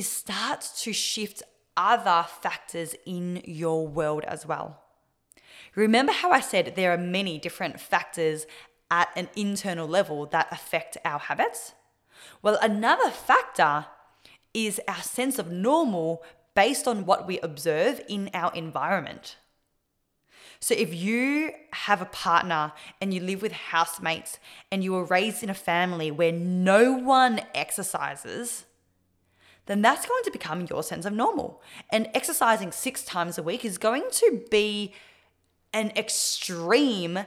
is 0.00 0.08
start 0.08 0.66
to 0.78 0.94
shift 0.94 1.42
other 1.76 2.24
factors 2.40 2.94
in 3.04 3.42
your 3.44 3.86
world 3.86 4.24
as 4.24 4.46
well. 4.46 4.80
Remember 5.74 6.10
how 6.10 6.30
I 6.30 6.40
said 6.40 6.72
there 6.74 6.92
are 6.94 6.96
many 7.18 7.38
different 7.38 7.78
factors 7.78 8.46
at 8.90 9.10
an 9.14 9.28
internal 9.36 9.86
level 9.86 10.24
that 10.28 10.48
affect 10.50 10.96
our 11.04 11.18
habits? 11.18 11.74
Well, 12.40 12.58
another 12.62 13.10
factor 13.10 13.86
is 14.54 14.80
our 14.88 15.02
sense 15.02 15.38
of 15.38 15.52
normal 15.52 16.22
based 16.54 16.88
on 16.88 17.04
what 17.04 17.26
we 17.26 17.38
observe 17.40 18.00
in 18.08 18.30
our 18.32 18.52
environment. 18.54 19.36
So, 20.60 20.74
if 20.74 20.94
you 20.94 21.52
have 21.72 22.00
a 22.00 22.06
partner 22.06 22.72
and 23.02 23.12
you 23.12 23.20
live 23.20 23.42
with 23.42 23.52
housemates 23.52 24.38
and 24.72 24.82
you 24.82 24.92
were 24.92 25.04
raised 25.04 25.42
in 25.42 25.50
a 25.50 25.64
family 25.72 26.10
where 26.10 26.32
no 26.32 26.92
one 26.92 27.42
exercises, 27.54 28.64
then 29.70 29.82
that's 29.82 30.04
going 30.06 30.24
to 30.24 30.30
become 30.30 30.66
your 30.68 30.82
sense 30.82 31.06
of 31.06 31.12
normal. 31.12 31.62
And 31.90 32.08
exercising 32.12 32.72
six 32.72 33.04
times 33.04 33.38
a 33.38 33.42
week 33.42 33.64
is 33.64 33.78
going 33.78 34.04
to 34.10 34.42
be 34.50 34.94
an 35.72 35.92
extreme 35.96 37.20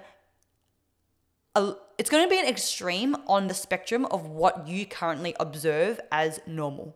it's 2.00 2.09
going 2.09 2.23
to 2.23 2.29
be 2.29 2.39
an 2.39 2.47
extreme 2.47 3.15
on 3.27 3.47
the 3.47 3.53
spectrum 3.53 4.05
of 4.07 4.25
what 4.25 4.67
you 4.67 4.88
currently 4.88 5.35
observe 5.39 6.00
as 6.12 6.39
normal 6.47 6.95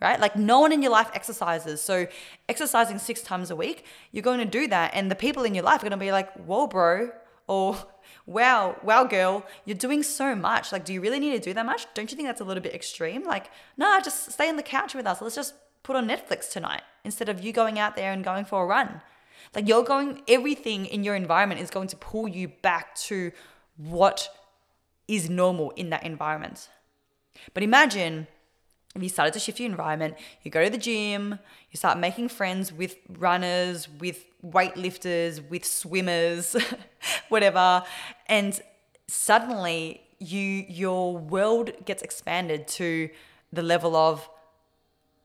right? 0.00 0.20
Like 0.20 0.36
no 0.36 0.60
one 0.60 0.72
in 0.72 0.80
your 0.80 0.92
life 0.92 1.10
exercises. 1.12 1.80
So 1.80 2.06
exercising 2.48 2.98
six 2.98 3.20
times 3.20 3.50
a 3.50 3.56
week, 3.56 3.84
you're 4.12 4.22
going 4.22 4.38
to 4.38 4.44
do 4.44 4.68
that. 4.68 4.92
And 4.94 5.10
the 5.10 5.16
people 5.16 5.42
in 5.42 5.56
your 5.56 5.64
life 5.64 5.80
are 5.80 5.88
going 5.88 5.90
to 5.90 5.96
be 5.96 6.12
like, 6.12 6.32
whoa, 6.34 6.68
bro, 6.68 7.10
or 7.48 7.76
wow, 8.26 8.76
wow, 8.82 9.04
girl, 9.04 9.44
you're 9.64 9.76
doing 9.76 10.02
so 10.02 10.36
much. 10.36 10.70
Like, 10.70 10.84
do 10.84 10.92
you 10.92 11.00
really 11.00 11.18
need 11.18 11.32
to 11.32 11.40
do 11.40 11.54
that 11.54 11.66
much? 11.66 11.86
Don't 11.94 12.10
you 12.10 12.16
think 12.16 12.28
that's 12.28 12.40
a 12.40 12.44
little 12.44 12.62
bit 12.62 12.74
extreme? 12.74 13.26
Like, 13.26 13.50
no, 13.76 13.98
just 14.00 14.30
stay 14.30 14.48
on 14.48 14.56
the 14.56 14.62
couch 14.62 14.94
with 14.94 15.06
us. 15.06 15.20
Let's 15.20 15.34
just 15.34 15.54
put 15.82 15.96
on 15.96 16.06
Netflix 16.06 16.50
tonight 16.50 16.82
instead 17.04 17.28
of 17.28 17.42
you 17.42 17.52
going 17.52 17.78
out 17.78 17.96
there 17.96 18.12
and 18.12 18.22
going 18.22 18.44
for 18.44 18.62
a 18.62 18.66
run. 18.66 19.00
Like 19.54 19.66
you're 19.66 19.84
going, 19.84 20.22
everything 20.28 20.86
in 20.86 21.04
your 21.04 21.14
environment 21.14 21.60
is 21.60 21.70
going 21.70 21.88
to 21.88 21.96
pull 21.96 22.28
you 22.28 22.48
back 22.48 22.94
to 22.96 23.32
what 23.76 24.28
is 25.06 25.30
normal 25.30 25.70
in 25.70 25.90
that 25.90 26.04
environment. 26.04 26.68
But 27.54 27.62
imagine 27.62 28.26
if 28.98 29.02
you 29.02 29.08
started 29.08 29.32
to 29.34 29.40
shift 29.40 29.60
your 29.60 29.70
environment, 29.70 30.16
you 30.42 30.50
go 30.50 30.64
to 30.64 30.70
the 30.70 30.78
gym, 30.78 31.38
you 31.70 31.76
start 31.76 31.98
making 31.98 32.28
friends 32.28 32.72
with 32.72 32.96
runners, 33.08 33.88
with 33.88 34.24
weightlifters, 34.44 35.48
with 35.48 35.64
swimmers, 35.64 36.56
whatever, 37.28 37.82
and 38.26 38.60
suddenly 39.06 40.02
you 40.18 40.40
your 40.40 41.16
world 41.16 41.70
gets 41.84 42.02
expanded 42.02 42.66
to 42.66 43.08
the 43.52 43.62
level 43.62 43.96
of 43.96 44.28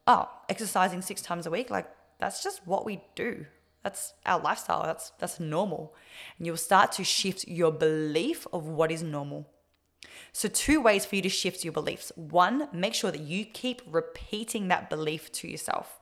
oh, 0.05 0.29
exercising 0.49 1.01
6 1.01 1.21
times 1.21 1.45
a 1.45 1.49
week, 1.49 1.69
like 1.69 1.87
that's 2.19 2.43
just 2.43 2.65
what 2.67 2.85
we 2.85 3.01
do. 3.15 3.45
That's 3.83 4.13
our 4.25 4.39
lifestyle. 4.39 4.83
That's 4.83 5.11
that's 5.19 5.39
normal. 5.39 5.93
And 6.37 6.47
you'll 6.47 6.57
start 6.57 6.93
to 6.93 7.03
shift 7.03 7.47
your 7.47 7.71
belief 7.71 8.47
of 8.53 8.65
what 8.67 8.91
is 8.91 9.03
normal. 9.03 9.49
So 10.31 10.49
two 10.49 10.81
ways 10.81 11.05
for 11.05 11.15
you 11.15 11.21
to 11.21 11.29
shift 11.29 11.63
your 11.63 11.73
beliefs. 11.73 12.11
One, 12.15 12.67
make 12.73 12.93
sure 12.93 13.11
that 13.11 13.21
you 13.21 13.45
keep 13.45 13.81
repeating 13.85 14.67
that 14.67 14.89
belief 14.89 15.31
to 15.33 15.47
yourself. 15.47 15.99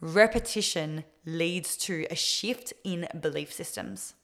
Repetition 0.00 1.04
leads 1.24 1.76
to 1.78 2.06
a 2.10 2.16
shift 2.16 2.72
in 2.82 3.06
belief 3.20 3.52
systems. 3.52 4.14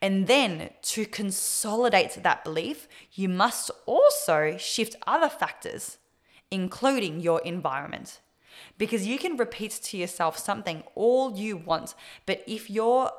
And 0.00 0.26
then 0.26 0.70
to 0.82 1.04
consolidate 1.06 2.22
that 2.22 2.42
belief, 2.42 2.88
you 3.12 3.28
must 3.28 3.70
also 3.86 4.56
shift 4.56 4.96
other 5.06 5.28
factors, 5.28 5.98
including 6.50 7.20
your 7.20 7.40
environment 7.42 8.20
because 8.78 9.06
you 9.06 9.18
can 9.18 9.36
repeat 9.36 9.70
to 9.82 9.96
yourself 9.96 10.38
something 10.38 10.82
all 10.94 11.36
you 11.36 11.56
want 11.56 11.94
but 12.26 12.42
if 12.46 12.70
your 12.70 13.10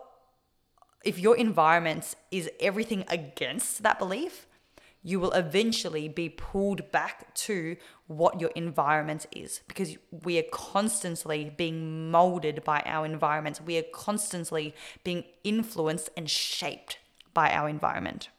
if 1.03 1.19
your 1.19 1.35
environment 1.35 2.15
is 2.31 2.49
everything 2.59 3.03
against 3.09 3.83
that 3.83 3.99
belief 3.99 4.47
you 5.03 5.19
will 5.19 5.31
eventually 5.33 6.07
be 6.07 6.29
pulled 6.29 6.89
back 6.91 7.33
to 7.35 7.75
what 8.07 8.39
your 8.39 8.51
environment 8.55 9.25
is 9.33 9.61
because 9.67 9.97
we 10.23 10.39
are 10.39 10.45
constantly 10.51 11.53
being 11.55 12.09
molded 12.09 12.63
by 12.63 12.81
our 12.85 13.05
environment. 13.05 13.59
We 13.65 13.77
are 13.77 13.83
constantly 13.93 14.73
being 15.03 15.25
influenced 15.43 16.09
and 16.15 16.29
shaped 16.29 16.99
by 17.33 17.51
our 17.51 17.67
environment. 17.67 18.29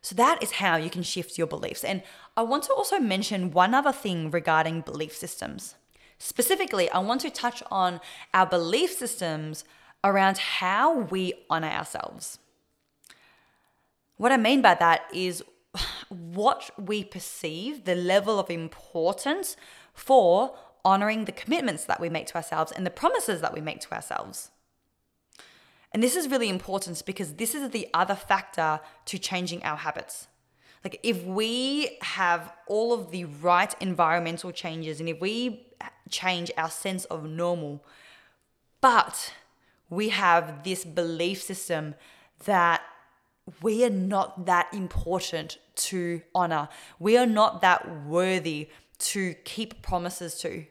So 0.00 0.16
that 0.16 0.42
is 0.42 0.52
how 0.52 0.76
you 0.76 0.90
can 0.90 1.02
shift 1.02 1.38
your 1.38 1.46
beliefs. 1.46 1.84
And 1.84 2.02
I 2.36 2.42
want 2.42 2.64
to 2.64 2.72
also 2.72 2.98
mention 2.98 3.52
one 3.52 3.74
other 3.74 3.92
thing 3.92 4.30
regarding 4.30 4.80
belief 4.80 5.14
systems. 5.14 5.76
Specifically, 6.18 6.90
I 6.90 6.98
want 6.98 7.20
to 7.20 7.30
touch 7.30 7.62
on 7.70 8.00
our 8.32 8.46
belief 8.46 8.92
systems 8.92 9.64
around 10.02 10.38
how 10.38 11.00
we 11.00 11.34
honor 11.50 11.68
ourselves. 11.68 12.38
What 14.22 14.30
I 14.30 14.36
mean 14.36 14.62
by 14.62 14.76
that 14.76 15.02
is 15.12 15.42
what 16.08 16.70
we 16.78 17.02
perceive 17.02 17.86
the 17.86 17.96
level 17.96 18.38
of 18.38 18.50
importance 18.50 19.56
for 19.94 20.54
honoring 20.84 21.24
the 21.24 21.32
commitments 21.32 21.86
that 21.86 22.00
we 22.00 22.08
make 22.08 22.28
to 22.28 22.36
ourselves 22.36 22.70
and 22.70 22.86
the 22.86 22.90
promises 22.90 23.40
that 23.40 23.52
we 23.52 23.60
make 23.60 23.80
to 23.80 23.92
ourselves. 23.92 24.52
And 25.90 26.04
this 26.04 26.14
is 26.14 26.28
really 26.28 26.48
important 26.48 27.02
because 27.04 27.32
this 27.32 27.52
is 27.52 27.70
the 27.70 27.88
other 27.92 28.14
factor 28.14 28.78
to 29.06 29.18
changing 29.18 29.64
our 29.64 29.78
habits. 29.78 30.28
Like, 30.84 31.00
if 31.02 31.24
we 31.24 31.98
have 32.02 32.52
all 32.68 32.92
of 32.92 33.10
the 33.10 33.24
right 33.24 33.74
environmental 33.80 34.52
changes 34.52 35.00
and 35.00 35.08
if 35.08 35.20
we 35.20 35.66
change 36.10 36.52
our 36.56 36.70
sense 36.70 37.06
of 37.06 37.28
normal, 37.28 37.84
but 38.80 39.34
we 39.90 40.10
have 40.10 40.62
this 40.62 40.84
belief 40.84 41.42
system 41.42 41.96
that 42.44 42.82
we 43.60 43.84
are 43.84 43.90
not 43.90 44.46
that 44.46 44.68
important 44.72 45.58
to 45.74 46.22
honor, 46.34 46.68
we 46.98 47.16
are 47.16 47.26
not 47.26 47.60
that 47.62 48.04
worthy 48.06 48.68
to 48.98 49.34
keep 49.44 49.82
promises 49.82 50.38
to, 50.40 50.64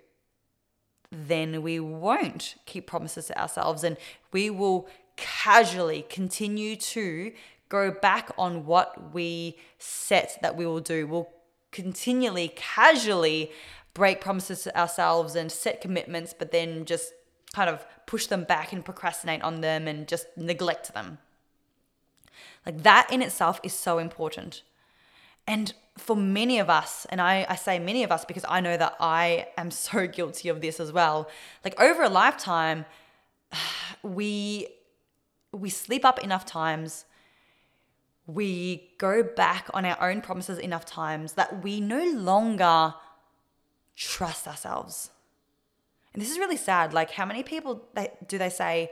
then 1.12 1.62
we 1.62 1.80
won't 1.80 2.56
keep 2.66 2.88
promises 2.88 3.28
to 3.28 3.40
ourselves 3.40 3.84
and 3.84 3.98
we 4.32 4.50
will 4.50 4.88
casually 5.18 6.06
continue 6.10 6.76
to 6.76 7.34
go 7.68 7.92
back 7.92 8.32
on 8.38 8.66
what 8.66 9.14
we 9.14 9.58
set 9.78 10.38
that 10.42 10.56
we 10.56 10.66
will 10.66 10.80
do. 10.80 11.08
We'll 11.08 11.30
continually, 11.72 12.54
casually 12.56 13.52
break 13.94 14.22
promises 14.22 14.64
to 14.64 14.78
ourselves 14.78 15.36
and 15.36 15.52
set 15.52 15.82
commitments, 15.82 16.34
but 16.38 16.52
then 16.52 16.86
just 16.86 17.14
kind 17.54 17.70
of 17.70 17.86
push 18.06 18.28
them 18.28 18.44
back 18.46 18.72
and 18.72 18.84
procrastinate 18.84 19.42
on 19.42 19.62
them 19.62 19.88
and 19.88 20.08
just 20.08 20.28
neglect 20.38 20.94
them. 20.94 21.18
Like 22.66 22.84
that 22.84 23.12
in 23.12 23.22
itself 23.22 23.60
is 23.64 23.74
so 23.74 23.98
important. 23.98 24.64
And 25.48 25.74
for 25.98 26.16
many 26.16 26.60
of 26.60 26.70
us, 26.70 27.06
and 27.10 27.20
I, 27.20 27.46
I 27.50 27.56
say 27.56 27.80
many 27.80 28.04
of 28.04 28.12
us 28.12 28.26
because 28.26 28.46
I 28.48 28.62
know 28.62 28.78
that 28.78 28.96
I 29.00 29.48
am 29.58 29.72
so 29.88 30.08
guilty 30.08 30.50
of 30.50 30.62
this 30.62 30.80
as 30.80 30.92
well. 30.92 31.30
Like 31.64 31.80
over 31.80 32.04
a 32.04 32.10
lifetime, 32.10 32.86
we 34.04 34.68
we 35.54 35.70
sleep 35.70 36.06
up 36.06 36.20
enough 36.24 36.46
times, 36.46 37.04
we 38.26 38.90
go 38.98 39.22
back 39.22 39.70
on 39.74 39.86
our 39.86 40.02
own 40.02 40.22
promises 40.22 40.58
enough 40.58 40.86
times 40.86 41.34
that 41.34 41.62
we 41.62 41.82
no 41.82 42.06
longer 42.06 42.94
trust 43.98 44.48
ourselves. 44.48 45.12
And 46.14 46.22
this 46.22 46.32
is 46.32 46.40
really 46.40 46.58
sad. 46.58 46.94
Like, 46.94 47.12
how 47.12 47.26
many 47.26 47.44
people 47.44 47.84
they, 47.94 48.10
do 48.28 48.38
they 48.38 48.50
say? 48.50 48.92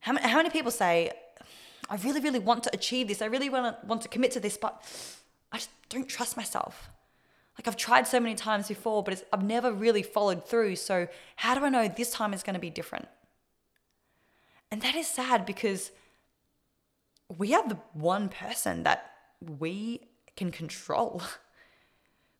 How 0.00 0.16
how 0.16 0.38
many 0.38 0.50
people 0.50 0.70
say, 0.70 1.12
I 1.92 1.96
really, 1.96 2.20
really 2.20 2.38
want 2.38 2.62
to 2.64 2.70
achieve 2.72 3.08
this. 3.08 3.20
I 3.20 3.26
really 3.26 3.50
want 3.50 3.78
to, 3.78 3.86
want 3.86 4.00
to 4.00 4.08
commit 4.08 4.30
to 4.30 4.40
this, 4.40 4.56
but 4.56 4.82
I 5.52 5.58
just 5.58 5.68
don't 5.90 6.08
trust 6.08 6.38
myself. 6.38 6.88
Like 7.58 7.68
I've 7.68 7.76
tried 7.76 8.06
so 8.06 8.18
many 8.18 8.34
times 8.34 8.68
before, 8.68 9.02
but 9.02 9.22
I've 9.30 9.44
never 9.44 9.70
really 9.70 10.02
followed 10.02 10.48
through. 10.48 10.76
So 10.76 11.06
how 11.36 11.54
do 11.54 11.62
I 11.66 11.68
know 11.68 11.88
this 11.88 12.10
time 12.10 12.32
is 12.32 12.42
going 12.42 12.54
to 12.54 12.60
be 12.60 12.70
different? 12.70 13.08
And 14.70 14.80
that 14.80 14.94
is 14.94 15.06
sad 15.06 15.44
because 15.44 15.90
we 17.36 17.54
are 17.54 17.68
the 17.68 17.76
one 17.92 18.30
person 18.30 18.84
that 18.84 19.10
we 19.58 20.00
can 20.34 20.50
control. 20.50 21.22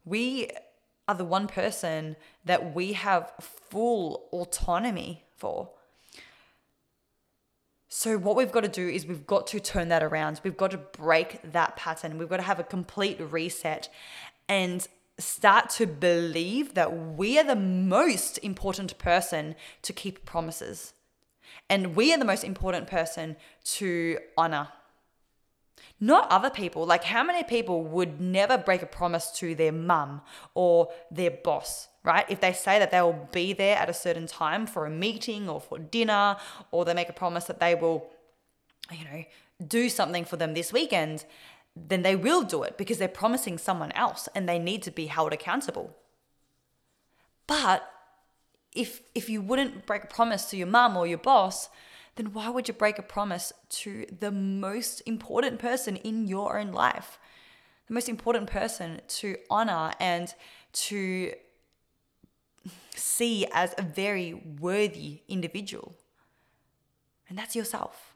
We 0.05 0.51
are 1.07 1.15
the 1.15 1.25
one 1.25 1.47
person 1.47 2.17
that 2.45 2.75
we 2.75 2.95
have 2.95 3.33
full 3.41 4.29
autonomy 4.33 5.23
for. 5.37 5.71
So, 7.95 8.17
what 8.17 8.37
we've 8.37 8.51
got 8.51 8.63
to 8.63 8.69
do 8.69 8.89
is 8.89 9.05
we've 9.05 9.27
got 9.27 9.47
to 9.49 9.61
turn 9.61 9.89
that 9.89 10.03
around. 10.03 10.41
We've 10.43 10.57
got 10.57 10.71
to 10.71 10.79
break 10.79 11.53
that 11.53 11.77
pattern. 11.77 12.17
We've 12.17 12.27
got 12.27 12.39
to 12.39 12.43
have 12.43 12.59
a 12.59 12.65
complete 12.65 13.21
reset 13.21 13.91
and 14.49 14.89
start 15.19 15.69
to 15.73 15.87
believe 15.87 16.73
that 16.73 16.97
we 16.97 17.39
are 17.39 17.45
the 17.45 17.55
most 17.55 18.39
important 18.39 18.97
person 18.97 19.57
to 19.83 19.93
keep 19.93 20.25
promises. 20.25 20.95
And 21.69 21.95
we 21.95 22.15
are 22.15 22.19
the 22.19 22.25
most 22.25 22.45
important 22.45 22.87
person 22.87 23.37
to 23.65 24.17
honor. 24.39 24.69
Not 26.01 26.31
other 26.31 26.49
people. 26.49 26.87
Like, 26.87 27.05
how 27.05 27.23
many 27.23 27.43
people 27.43 27.85
would 27.85 28.23
never 28.23 28.57
break 28.57 28.81
a 28.81 28.87
promise 28.87 29.31
to 29.33 29.55
their 29.55 29.71
mum 29.71 30.23
or 30.55 30.89
their 31.11 31.31
boss? 31.31 31.89
Right? 32.05 32.27
If 32.29 32.41
they 32.41 32.53
say 32.53 32.79
that 32.79 32.91
they 32.91 33.01
will 33.01 33.29
be 33.33 33.53
there 33.53 33.77
at 33.77 33.89
a 33.89 33.95
certain 33.95 34.27
time 34.27 34.67
for 34.67 34.87
a 34.87 34.91
meeting 34.91 35.49
or 35.49 35.61
for 35.61 35.79
dinner, 35.79 36.37
or 36.71 36.85
they 36.85 36.95
make 36.95 37.09
a 37.09 37.15
promise 37.15 37.45
that 37.45 37.61
they 37.61 37.75
will, 37.75 38.07
you 38.91 39.05
know, 39.05 39.25
do 39.67 39.89
something 39.89 40.25
for 40.25 40.37
them 40.37 40.55
this 40.55 40.73
weekend, 40.73 41.25
then 41.77 42.03
they 42.03 42.17
will 42.17 42.43
do 42.43 42.63
it 42.63 42.77
because 42.77 42.99
they're 42.99 43.09
promising 43.09 43.57
someone 43.57 43.93
else 43.93 44.29
and 44.35 44.49
they 44.49 44.59
need 44.59 44.83
to 44.83 44.91
be 44.91 45.07
held 45.07 45.33
accountable. 45.33 45.97
But 47.47 47.89
if 48.75 49.03
if 49.15 49.29
you 49.29 49.41
wouldn't 49.41 49.87
break 49.87 50.05
a 50.05 50.07
promise 50.07 50.47
to 50.47 50.57
your 50.57 50.67
mum 50.67 50.97
or 50.97 51.07
your 51.07 51.19
boss, 51.19 51.69
then 52.17 52.33
why 52.33 52.49
would 52.49 52.69
you 52.69 52.75
break 52.75 52.99
a 52.99 53.03
promise 53.03 53.53
to 53.69 54.07
the 54.21 54.31
most 54.31 55.01
important 55.07 55.59
person 55.59 55.97
in 55.97 56.27
your 56.27 56.59
own 56.59 56.73
life? 56.73 57.19
The 57.89 57.95
most 57.95 58.09
important 58.09 58.49
person 58.49 59.01
to 59.09 59.37
honor 59.51 59.93
and 59.99 60.33
to 60.73 61.33
see 62.95 63.47
as 63.53 63.75
a 63.79 63.83
very 63.83 64.35
worthy 64.61 65.23
individual. 65.29 65.95
And 67.29 67.39
that's 67.39 67.57
yourself. 67.57 68.15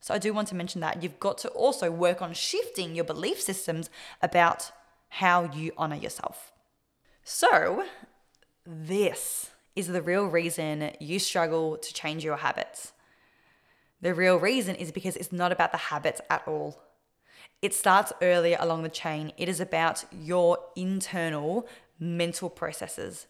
So 0.00 0.12
I 0.12 0.18
do 0.18 0.34
want 0.34 0.48
to 0.48 0.54
mention 0.54 0.80
that 0.80 1.02
you've 1.02 1.20
got 1.20 1.38
to 1.38 1.48
also 1.50 1.90
work 1.90 2.20
on 2.20 2.34
shifting 2.34 2.94
your 2.94 3.04
belief 3.04 3.40
systems 3.40 3.88
about 4.20 4.72
how 5.08 5.44
you 5.44 5.72
honor 5.76 5.96
yourself. 5.96 6.52
So, 7.22 7.84
this 8.66 9.50
is 9.76 9.86
the 9.86 10.02
real 10.02 10.26
reason 10.26 10.90
you 10.98 11.18
struggle 11.18 11.76
to 11.76 11.94
change 11.94 12.24
your 12.24 12.38
habits. 12.38 12.92
The 14.00 14.12
real 14.12 14.38
reason 14.38 14.74
is 14.74 14.90
because 14.90 15.16
it's 15.16 15.32
not 15.32 15.52
about 15.52 15.70
the 15.70 15.78
habits 15.78 16.20
at 16.28 16.42
all. 16.48 16.82
It 17.62 17.72
starts 17.72 18.12
earlier 18.20 18.56
along 18.58 18.82
the 18.82 18.88
chain. 18.88 19.32
It 19.36 19.48
is 19.48 19.60
about 19.60 20.04
your 20.10 20.58
internal 20.74 21.68
mental 22.00 22.50
processes 22.50 23.26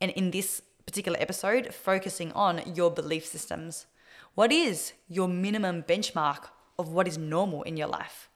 and 0.00 0.10
in 0.12 0.30
this 0.30 0.62
particular 0.86 1.18
episode, 1.20 1.74
focusing 1.74 2.32
on 2.32 2.74
your 2.74 2.90
belief 2.90 3.26
systems. 3.26 3.86
What 4.34 4.52
is 4.52 4.92
your 5.08 5.28
minimum 5.28 5.82
benchmark 5.82 6.48
of 6.78 6.88
what 6.88 7.06
is 7.06 7.18
normal 7.18 7.62
in 7.62 7.76
your 7.76 7.88
life? 7.88 8.28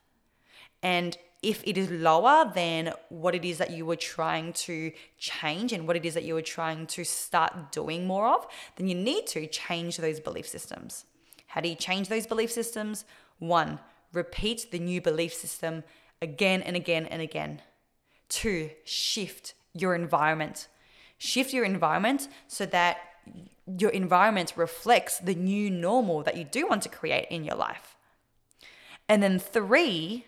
And 0.83 1.17
if 1.43 1.63
it 1.67 1.77
is 1.77 1.91
lower 1.91 2.51
than 2.55 2.93
what 3.09 3.35
it 3.35 3.45
is 3.45 3.59
that 3.59 3.71
you 3.71 3.85
were 3.85 3.97
trying 3.97 4.53
to 4.53 4.93
change 5.19 5.73
and 5.73 5.87
what 5.87 5.97
it 5.97 6.05
is 6.05 6.15
that 6.15 6.25
you 6.25 6.35
were 6.35 6.43
trying 6.43 6.87
to 6.87 7.05
start 7.05 7.71
doing 7.71 8.07
more 8.07 8.29
of, 8.29 8.47
then 8.77 8.89
you 8.89 8.95
need 8.95 9.27
to 9.29 9.47
change 9.47 9.97
those 9.99 10.21
belief 10.21 10.49
systems. 10.49 11.05
How 11.49 11.61
do 11.61 11.69
you 11.69 11.75
change 11.75 12.09
those 12.09 12.27
belief 12.27 12.51
systems? 12.51 13.05
One, 13.39 13.79
repeat 14.13 14.71
the 14.71 14.79
new 14.79 15.01
belief 15.01 15.35
system 15.35 15.85
again 16.23 16.63
and 16.63 16.77
again 16.77 17.07
and 17.07 17.21
again. 17.21 17.63
Two, 18.29 18.71
shift 18.85 19.55
your 19.75 19.95
environment. 19.95 20.69
Shift 21.25 21.55
your 21.55 21.65
environment 21.65 22.29
so 22.49 22.67
that 22.67 22.99
your 23.79 23.89
environment 23.89 24.53
reflects 24.57 25.17
the 25.21 25.35
new 25.35 25.71
normal 25.71 26.23
that 26.23 26.37
you 26.37 26.45
do 26.45 26.67
want 26.69 26.83
to 26.83 26.91
create 26.91 27.29
in 27.31 27.45
your 27.45 27.57
life. 27.57 27.97
And 29.09 29.23
then 29.23 29.39
three, 29.39 30.27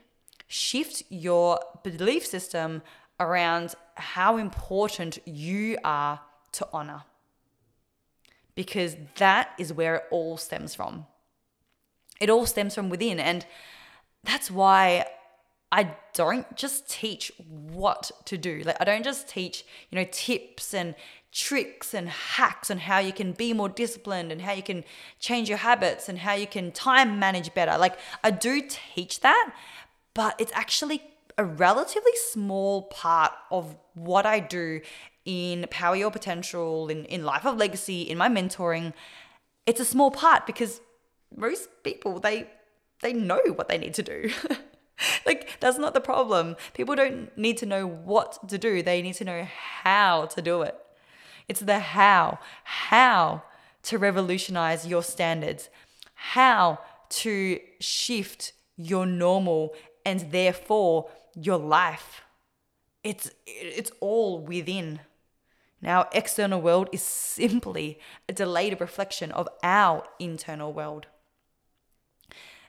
shift 0.48 1.02
your 1.10 1.60
belief 1.82 2.24
system 2.24 2.80
around 3.20 3.74
how 3.96 4.38
important 4.38 5.18
you 5.26 5.76
are 5.84 6.20
to 6.52 6.66
honor. 6.72 7.02
Because 8.54 8.96
that 9.16 9.50
is 9.58 9.74
where 9.74 9.96
it 9.96 10.04
all 10.10 10.38
stems 10.38 10.74
from. 10.74 11.04
It 12.20 12.30
all 12.30 12.46
stems 12.46 12.74
from 12.74 12.88
within. 12.88 13.20
And 13.20 13.44
that's 14.24 14.50
why 14.50 15.04
I 15.72 15.96
don't 16.14 16.56
just 16.56 16.88
teach 16.88 17.32
what 17.48 18.10
to 18.26 18.38
do. 18.38 18.62
Like 18.64 18.76
I 18.80 18.84
don't 18.84 19.04
just 19.04 19.28
teach, 19.28 19.64
you 19.90 19.98
know, 19.98 20.06
tips 20.10 20.72
and 20.72 20.94
tricks 21.32 21.92
and 21.92 22.08
hacks 22.08 22.70
on 22.70 22.78
how 22.78 22.98
you 22.98 23.12
can 23.12 23.32
be 23.32 23.52
more 23.52 23.68
disciplined 23.68 24.32
and 24.32 24.40
how 24.40 24.52
you 24.52 24.62
can 24.62 24.84
change 25.18 25.48
your 25.48 25.58
habits 25.58 26.08
and 26.08 26.18
how 26.18 26.32
you 26.32 26.46
can 26.46 26.72
time 26.72 27.18
manage 27.18 27.52
better. 27.52 27.76
Like 27.76 27.98
I 28.22 28.30
do 28.30 28.62
teach 28.94 29.20
that, 29.20 29.52
but 30.14 30.34
it's 30.38 30.52
actually 30.54 31.02
a 31.36 31.44
relatively 31.44 32.16
small 32.30 32.82
part 32.82 33.32
of 33.50 33.76
what 33.94 34.24
I 34.24 34.40
do 34.40 34.80
in 35.24 35.66
Power 35.70 35.96
Your 35.96 36.10
Potential, 36.10 36.88
in, 36.88 37.04
in 37.06 37.24
Life 37.24 37.44
of 37.44 37.58
Legacy, 37.58 38.02
in 38.02 38.16
my 38.16 38.28
mentoring. 38.28 38.94
It's 39.66 39.80
a 39.80 39.84
small 39.84 40.10
part 40.10 40.46
because 40.46 40.80
most 41.36 41.68
people 41.82 42.20
they 42.20 42.48
they 43.02 43.12
know 43.12 43.40
what 43.56 43.68
they 43.68 43.76
need 43.76 43.94
to 43.94 44.02
do. 44.02 44.30
like 45.26 45.58
that's 45.60 45.78
not 45.78 45.94
the 45.94 46.00
problem. 46.00 46.56
People 46.74 46.94
don't 46.94 47.36
need 47.36 47.56
to 47.58 47.66
know 47.66 47.86
what 47.86 48.48
to 48.48 48.58
do. 48.58 48.82
They 48.82 49.02
need 49.02 49.14
to 49.14 49.24
know 49.24 49.46
how 49.82 50.26
to 50.26 50.42
do 50.42 50.62
it. 50.62 50.76
It's 51.48 51.60
the 51.60 51.78
how, 51.78 52.38
how 52.64 53.42
to 53.84 53.98
revolutionize 53.98 54.86
your 54.86 55.02
standards, 55.02 55.68
how 56.14 56.80
to 57.08 57.60
shift 57.78 58.52
your 58.76 59.06
normal 59.06 59.74
and 60.04 60.32
therefore 60.32 61.08
your 61.34 61.58
life. 61.58 62.22
It's 63.04 63.30
it's 63.46 63.92
all 64.00 64.40
within. 64.40 65.00
Now, 65.80 66.08
external 66.12 66.60
world 66.60 66.88
is 66.90 67.02
simply 67.02 68.00
a 68.28 68.32
delayed 68.32 68.80
reflection 68.80 69.30
of 69.30 69.48
our 69.62 70.04
internal 70.18 70.72
world. 70.72 71.06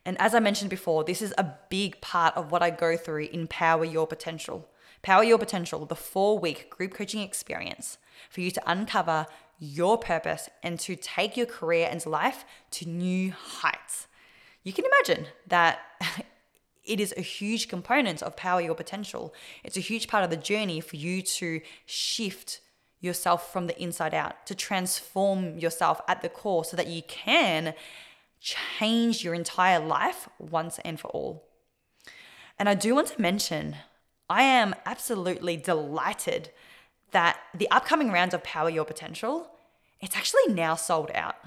And 0.07 0.17
as 0.21 0.33
I 0.33 0.39
mentioned 0.39 0.69
before, 0.69 1.03
this 1.03 1.21
is 1.21 1.33
a 1.37 1.53
big 1.69 1.99
part 1.99 2.33
of 2.37 2.49
what 2.49 2.63
I 2.63 2.69
go 2.69 2.95
through 2.95 3.25
in 3.25 3.45
Power 3.45 3.83
Your 3.83 4.07
Potential. 4.07 4.65
Power 5.01 5.21
Your 5.21 5.37
Potential, 5.37 5.85
the 5.85 5.97
four 5.97 6.39
week 6.39 6.69
group 6.69 6.93
coaching 6.93 7.19
experience 7.19 7.97
for 8.29 8.39
you 8.39 8.49
to 8.51 8.61
uncover 8.65 9.25
your 9.59 9.97
purpose 9.97 10.47
and 10.63 10.79
to 10.79 10.95
take 10.95 11.35
your 11.35 11.45
career 11.45 11.89
and 11.91 12.05
life 12.05 12.45
to 12.71 12.87
new 12.87 13.33
heights. 13.33 14.07
You 14.63 14.71
can 14.71 14.85
imagine 14.85 15.27
that 15.45 15.79
it 16.85 17.01
is 17.01 17.13
a 17.17 17.21
huge 17.21 17.67
component 17.67 18.23
of 18.23 18.37
Power 18.37 18.61
Your 18.61 18.75
Potential. 18.75 19.33
It's 19.65 19.75
a 19.75 19.81
huge 19.81 20.07
part 20.07 20.23
of 20.23 20.29
the 20.29 20.37
journey 20.37 20.79
for 20.79 20.95
you 20.95 21.21
to 21.21 21.59
shift 21.85 22.61
yourself 23.01 23.51
from 23.51 23.67
the 23.67 23.77
inside 23.77 24.13
out, 24.13 24.45
to 24.45 24.55
transform 24.55 25.59
yourself 25.59 25.99
at 26.07 26.21
the 26.21 26.29
core 26.29 26.63
so 26.63 26.77
that 26.77 26.87
you 26.87 27.01
can 27.03 27.73
change 28.39 29.23
your 29.23 29.33
entire 29.33 29.79
life 29.79 30.29
once 30.39 30.79
and 30.85 30.99
for 30.99 31.07
all. 31.09 31.47
And 32.59 32.67
I 32.67 32.73
do 32.73 32.95
want 32.95 33.07
to 33.09 33.21
mention, 33.21 33.75
I 34.29 34.43
am 34.43 34.75
absolutely 34.85 35.57
delighted 35.57 36.51
that 37.11 37.39
the 37.53 37.69
upcoming 37.71 38.11
round 38.11 38.33
of 38.33 38.43
Power 38.43 38.69
Your 38.69 38.85
Potential, 38.85 39.49
it's 40.01 40.15
actually 40.15 40.53
now 40.53 40.75
sold 40.75 41.11
out. 41.13 41.35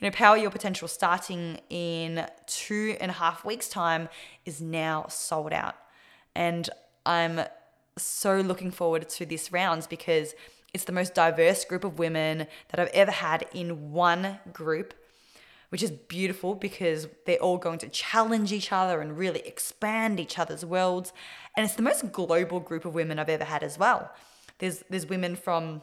You 0.00 0.08
know, 0.08 0.10
Power 0.10 0.36
Your 0.36 0.50
Potential 0.50 0.88
starting 0.88 1.60
in 1.68 2.26
two 2.48 2.96
and 3.00 3.08
a 3.08 3.14
half 3.14 3.44
weeks' 3.44 3.68
time 3.68 4.08
is 4.44 4.60
now 4.60 5.06
sold 5.08 5.52
out. 5.52 5.76
And 6.34 6.68
I'm 7.06 7.42
so 7.96 8.40
looking 8.40 8.72
forward 8.72 9.08
to 9.08 9.24
this 9.24 9.52
rounds 9.52 9.86
because 9.86 10.34
it's 10.74 10.84
the 10.84 10.92
most 10.92 11.14
diverse 11.14 11.64
group 11.64 11.84
of 11.84 12.00
women 12.00 12.48
that 12.70 12.80
I've 12.80 12.88
ever 12.88 13.10
had 13.12 13.46
in 13.54 13.92
one 13.92 14.40
group 14.52 14.92
which 15.70 15.82
is 15.82 15.90
beautiful 15.90 16.54
because 16.54 17.08
they're 17.26 17.38
all 17.38 17.58
going 17.58 17.78
to 17.78 17.88
challenge 17.88 18.52
each 18.52 18.70
other 18.72 19.00
and 19.00 19.16
really 19.16 19.40
expand 19.40 20.20
each 20.20 20.38
other's 20.38 20.64
worlds. 20.64 21.12
And 21.56 21.64
it's 21.64 21.74
the 21.74 21.82
most 21.82 22.12
global 22.12 22.60
group 22.60 22.84
of 22.84 22.94
women 22.94 23.18
I've 23.18 23.28
ever 23.28 23.44
had 23.44 23.62
as 23.62 23.78
well. 23.78 24.12
There's 24.58 24.84
there's 24.90 25.06
women 25.06 25.36
from 25.36 25.82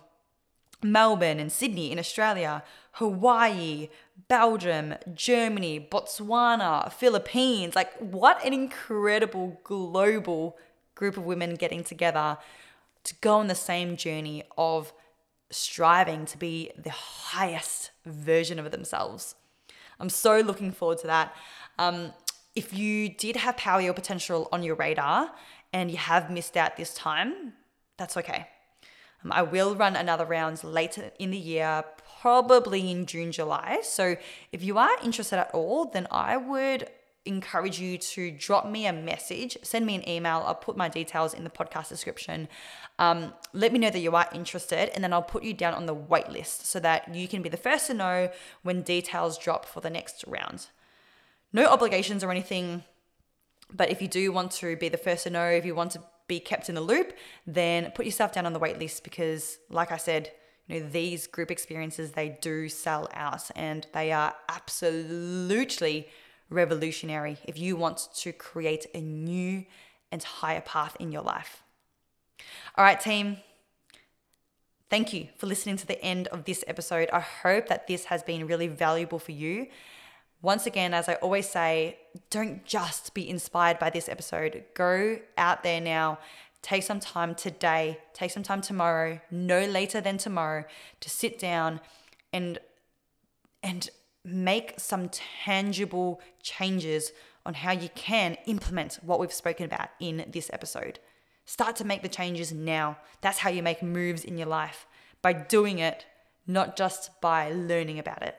Melbourne 0.83 1.39
and 1.39 1.51
Sydney 1.51 1.91
in 1.91 1.97
Australia, 1.99 2.63
Hawaii, 2.93 3.89
Belgium, 4.27 4.95
Germany, 5.13 5.87
Botswana, 5.91 6.91
Philippines. 6.91 7.75
Like, 7.75 7.93
what 7.97 8.43
an 8.45 8.53
incredible 8.53 9.59
global 9.63 10.57
group 10.93 11.17
of 11.17 11.23
women 11.23 11.55
getting 11.55 11.83
together 11.83 12.37
to 13.03 13.15
go 13.21 13.37
on 13.37 13.47
the 13.47 13.55
same 13.55 13.95
journey 13.95 14.43
of 14.57 14.93
striving 15.49 16.25
to 16.25 16.37
be 16.37 16.71
the 16.77 16.91
highest 16.91 17.91
version 18.05 18.59
of 18.59 18.69
themselves. 18.71 19.35
I'm 19.99 20.09
so 20.09 20.39
looking 20.39 20.71
forward 20.71 20.99
to 20.99 21.07
that. 21.07 21.35
Um, 21.79 22.13
if 22.55 22.73
you 22.73 23.09
did 23.09 23.35
have 23.35 23.57
Power 23.57 23.81
Your 23.81 23.93
Potential 23.93 24.49
on 24.51 24.63
your 24.63 24.75
radar 24.75 25.31
and 25.73 25.91
you 25.91 25.97
have 25.97 26.31
missed 26.31 26.57
out 26.57 26.75
this 26.77 26.93
time, 26.93 27.53
that's 27.97 28.17
okay. 28.17 28.47
Um, 29.23 29.31
I 29.31 29.41
will 29.41 29.75
run 29.75 29.95
another 29.95 30.25
round 30.25 30.63
later 30.63 31.11
in 31.19 31.31
the 31.31 31.37
year, 31.37 31.83
probably 32.21 32.91
in 32.91 33.05
June, 33.05 33.31
July. 33.31 33.79
So 33.83 34.15
if 34.51 34.63
you 34.63 34.77
are 34.77 34.97
interested 35.03 35.39
at 35.39 35.51
all, 35.53 35.85
then 35.85 36.07
I 36.11 36.37
would 36.37 36.89
encourage 37.27 37.79
you 37.79 37.97
to 37.97 38.31
drop 38.31 38.67
me 38.67 38.87
a 38.87 38.93
message, 38.93 39.57
send 39.61 39.85
me 39.85 39.95
an 39.95 40.07
email. 40.07 40.43
I'll 40.45 40.55
put 40.55 40.77
my 40.77 40.89
details 40.89 41.33
in 41.33 41.43
the 41.43 41.49
podcast 41.49 41.89
description. 41.89 42.47
Um, 42.99 43.33
let 43.53 43.71
me 43.71 43.79
know 43.79 43.89
that 43.89 43.99
you 43.99 44.15
are 44.15 44.27
interested, 44.33 44.93
and 44.95 45.03
then 45.03 45.13
I'll 45.13 45.21
put 45.21 45.43
you 45.43 45.53
down 45.53 45.73
on 45.73 45.85
the 45.85 45.93
wait 45.93 46.29
list 46.29 46.65
so 46.65 46.79
that 46.79 47.13
you 47.13 47.27
can 47.27 47.41
be 47.41 47.49
the 47.49 47.57
first 47.57 47.87
to 47.87 47.93
know 47.93 48.31
when 48.63 48.81
details 48.81 49.37
drop 49.37 49.65
for 49.65 49.81
the 49.81 49.89
next 49.89 50.23
round. 50.27 50.67
No 51.53 51.67
obligations 51.67 52.23
or 52.23 52.31
anything, 52.31 52.83
but 53.71 53.89
if 53.89 54.01
you 54.01 54.07
do 54.07 54.31
want 54.31 54.51
to 54.53 54.75
be 54.75 54.89
the 54.89 54.97
first 54.97 55.23
to 55.23 55.29
know, 55.29 55.45
if 55.45 55.65
you 55.65 55.75
want 55.75 55.91
to 55.91 56.01
be 56.27 56.39
kept 56.39 56.69
in 56.69 56.75
the 56.75 56.81
loop, 56.81 57.13
then 57.45 57.91
put 57.91 58.05
yourself 58.05 58.33
down 58.33 58.45
on 58.45 58.53
the 58.53 58.59
wait 58.59 58.79
list 58.79 59.03
because, 59.03 59.59
like 59.69 59.91
I 59.91 59.97
said, 59.97 60.31
you 60.67 60.79
know 60.79 60.89
these 60.89 61.27
group 61.27 61.49
experiences 61.49 62.11
they 62.11 62.37
do 62.41 62.67
sell 62.69 63.07
out 63.13 63.49
and 63.55 63.87
they 63.93 64.11
are 64.11 64.35
absolutely 64.49 66.09
revolutionary 66.49 67.37
if 67.45 67.57
you 67.57 67.75
want 67.75 68.09
to 68.15 68.31
create 68.31 68.85
a 68.93 69.01
new 69.01 69.65
and 70.11 70.23
higher 70.23 70.61
path 70.61 70.95
in 70.99 71.11
your 71.11 71.21
life. 71.21 71.63
All 72.75 72.83
right, 72.83 72.99
team. 72.99 73.37
Thank 74.89 75.11
you 75.11 75.27
for 75.37 75.47
listening 75.47 75.75
to 75.77 75.87
the 75.87 76.01
end 76.01 76.27
of 76.27 76.45
this 76.45 76.63
episode. 76.65 77.09
I 77.11 77.19
hope 77.19 77.67
that 77.67 77.87
this 77.87 78.05
has 78.05 78.23
been 78.23 78.47
really 78.47 78.67
valuable 78.67 79.19
for 79.19 79.33
you. 79.33 79.67
Once 80.41 80.65
again, 80.65 80.93
as 80.93 81.09
I 81.09 81.15
always 81.15 81.49
say, 81.49 81.97
don't 82.29 82.63
just 82.63 83.13
be 83.13 83.27
inspired 83.27 83.79
by 83.79 83.89
this 83.89 84.07
episode. 84.07 84.63
Go 84.75 85.19
out 85.37 85.63
there 85.63 85.81
now. 85.81 86.19
Take 86.61 86.83
some 86.83 86.99
time 86.99 87.35
today, 87.35 87.99
take 88.13 88.31
some 88.31 88.43
time 88.43 88.61
tomorrow, 88.61 89.19
no 89.29 89.65
later 89.65 90.01
than 90.01 90.17
tomorrow, 90.17 90.65
to 90.99 91.09
sit 91.09 91.39
down 91.39 91.79
and 92.33 92.59
and 93.63 93.89
make 94.23 94.73
some 94.77 95.09
tangible 95.09 96.21
changes 96.41 97.11
on 97.45 97.53
how 97.53 97.71
you 97.71 97.89
can 97.95 98.37
implement 98.45 98.99
what 99.01 99.19
we've 99.19 99.31
spoken 99.31 99.65
about 99.65 99.89
in 99.99 100.25
this 100.31 100.49
episode. 100.51 100.99
Start 101.45 101.77
to 101.77 101.85
make 101.85 102.01
the 102.01 102.09
changes 102.09 102.51
now. 102.51 102.97
That's 103.21 103.39
how 103.39 103.49
you 103.49 103.63
make 103.63 103.81
moves 103.81 104.25
in 104.25 104.37
your 104.37 104.47
life 104.47 104.85
by 105.21 105.31
doing 105.31 105.79
it, 105.79 106.05
not 106.45 106.75
just 106.75 107.09
by 107.21 107.51
learning 107.51 107.99
about 107.99 108.21
it. 108.21 108.35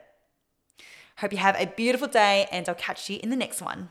Hope 1.17 1.31
you 1.31 1.39
have 1.39 1.59
a 1.59 1.65
beautiful 1.65 2.07
day, 2.07 2.47
and 2.51 2.69
I'll 2.69 2.75
catch 2.75 3.09
you 3.09 3.19
in 3.21 3.29
the 3.29 3.35
next 3.35 3.61
one. 3.61 3.89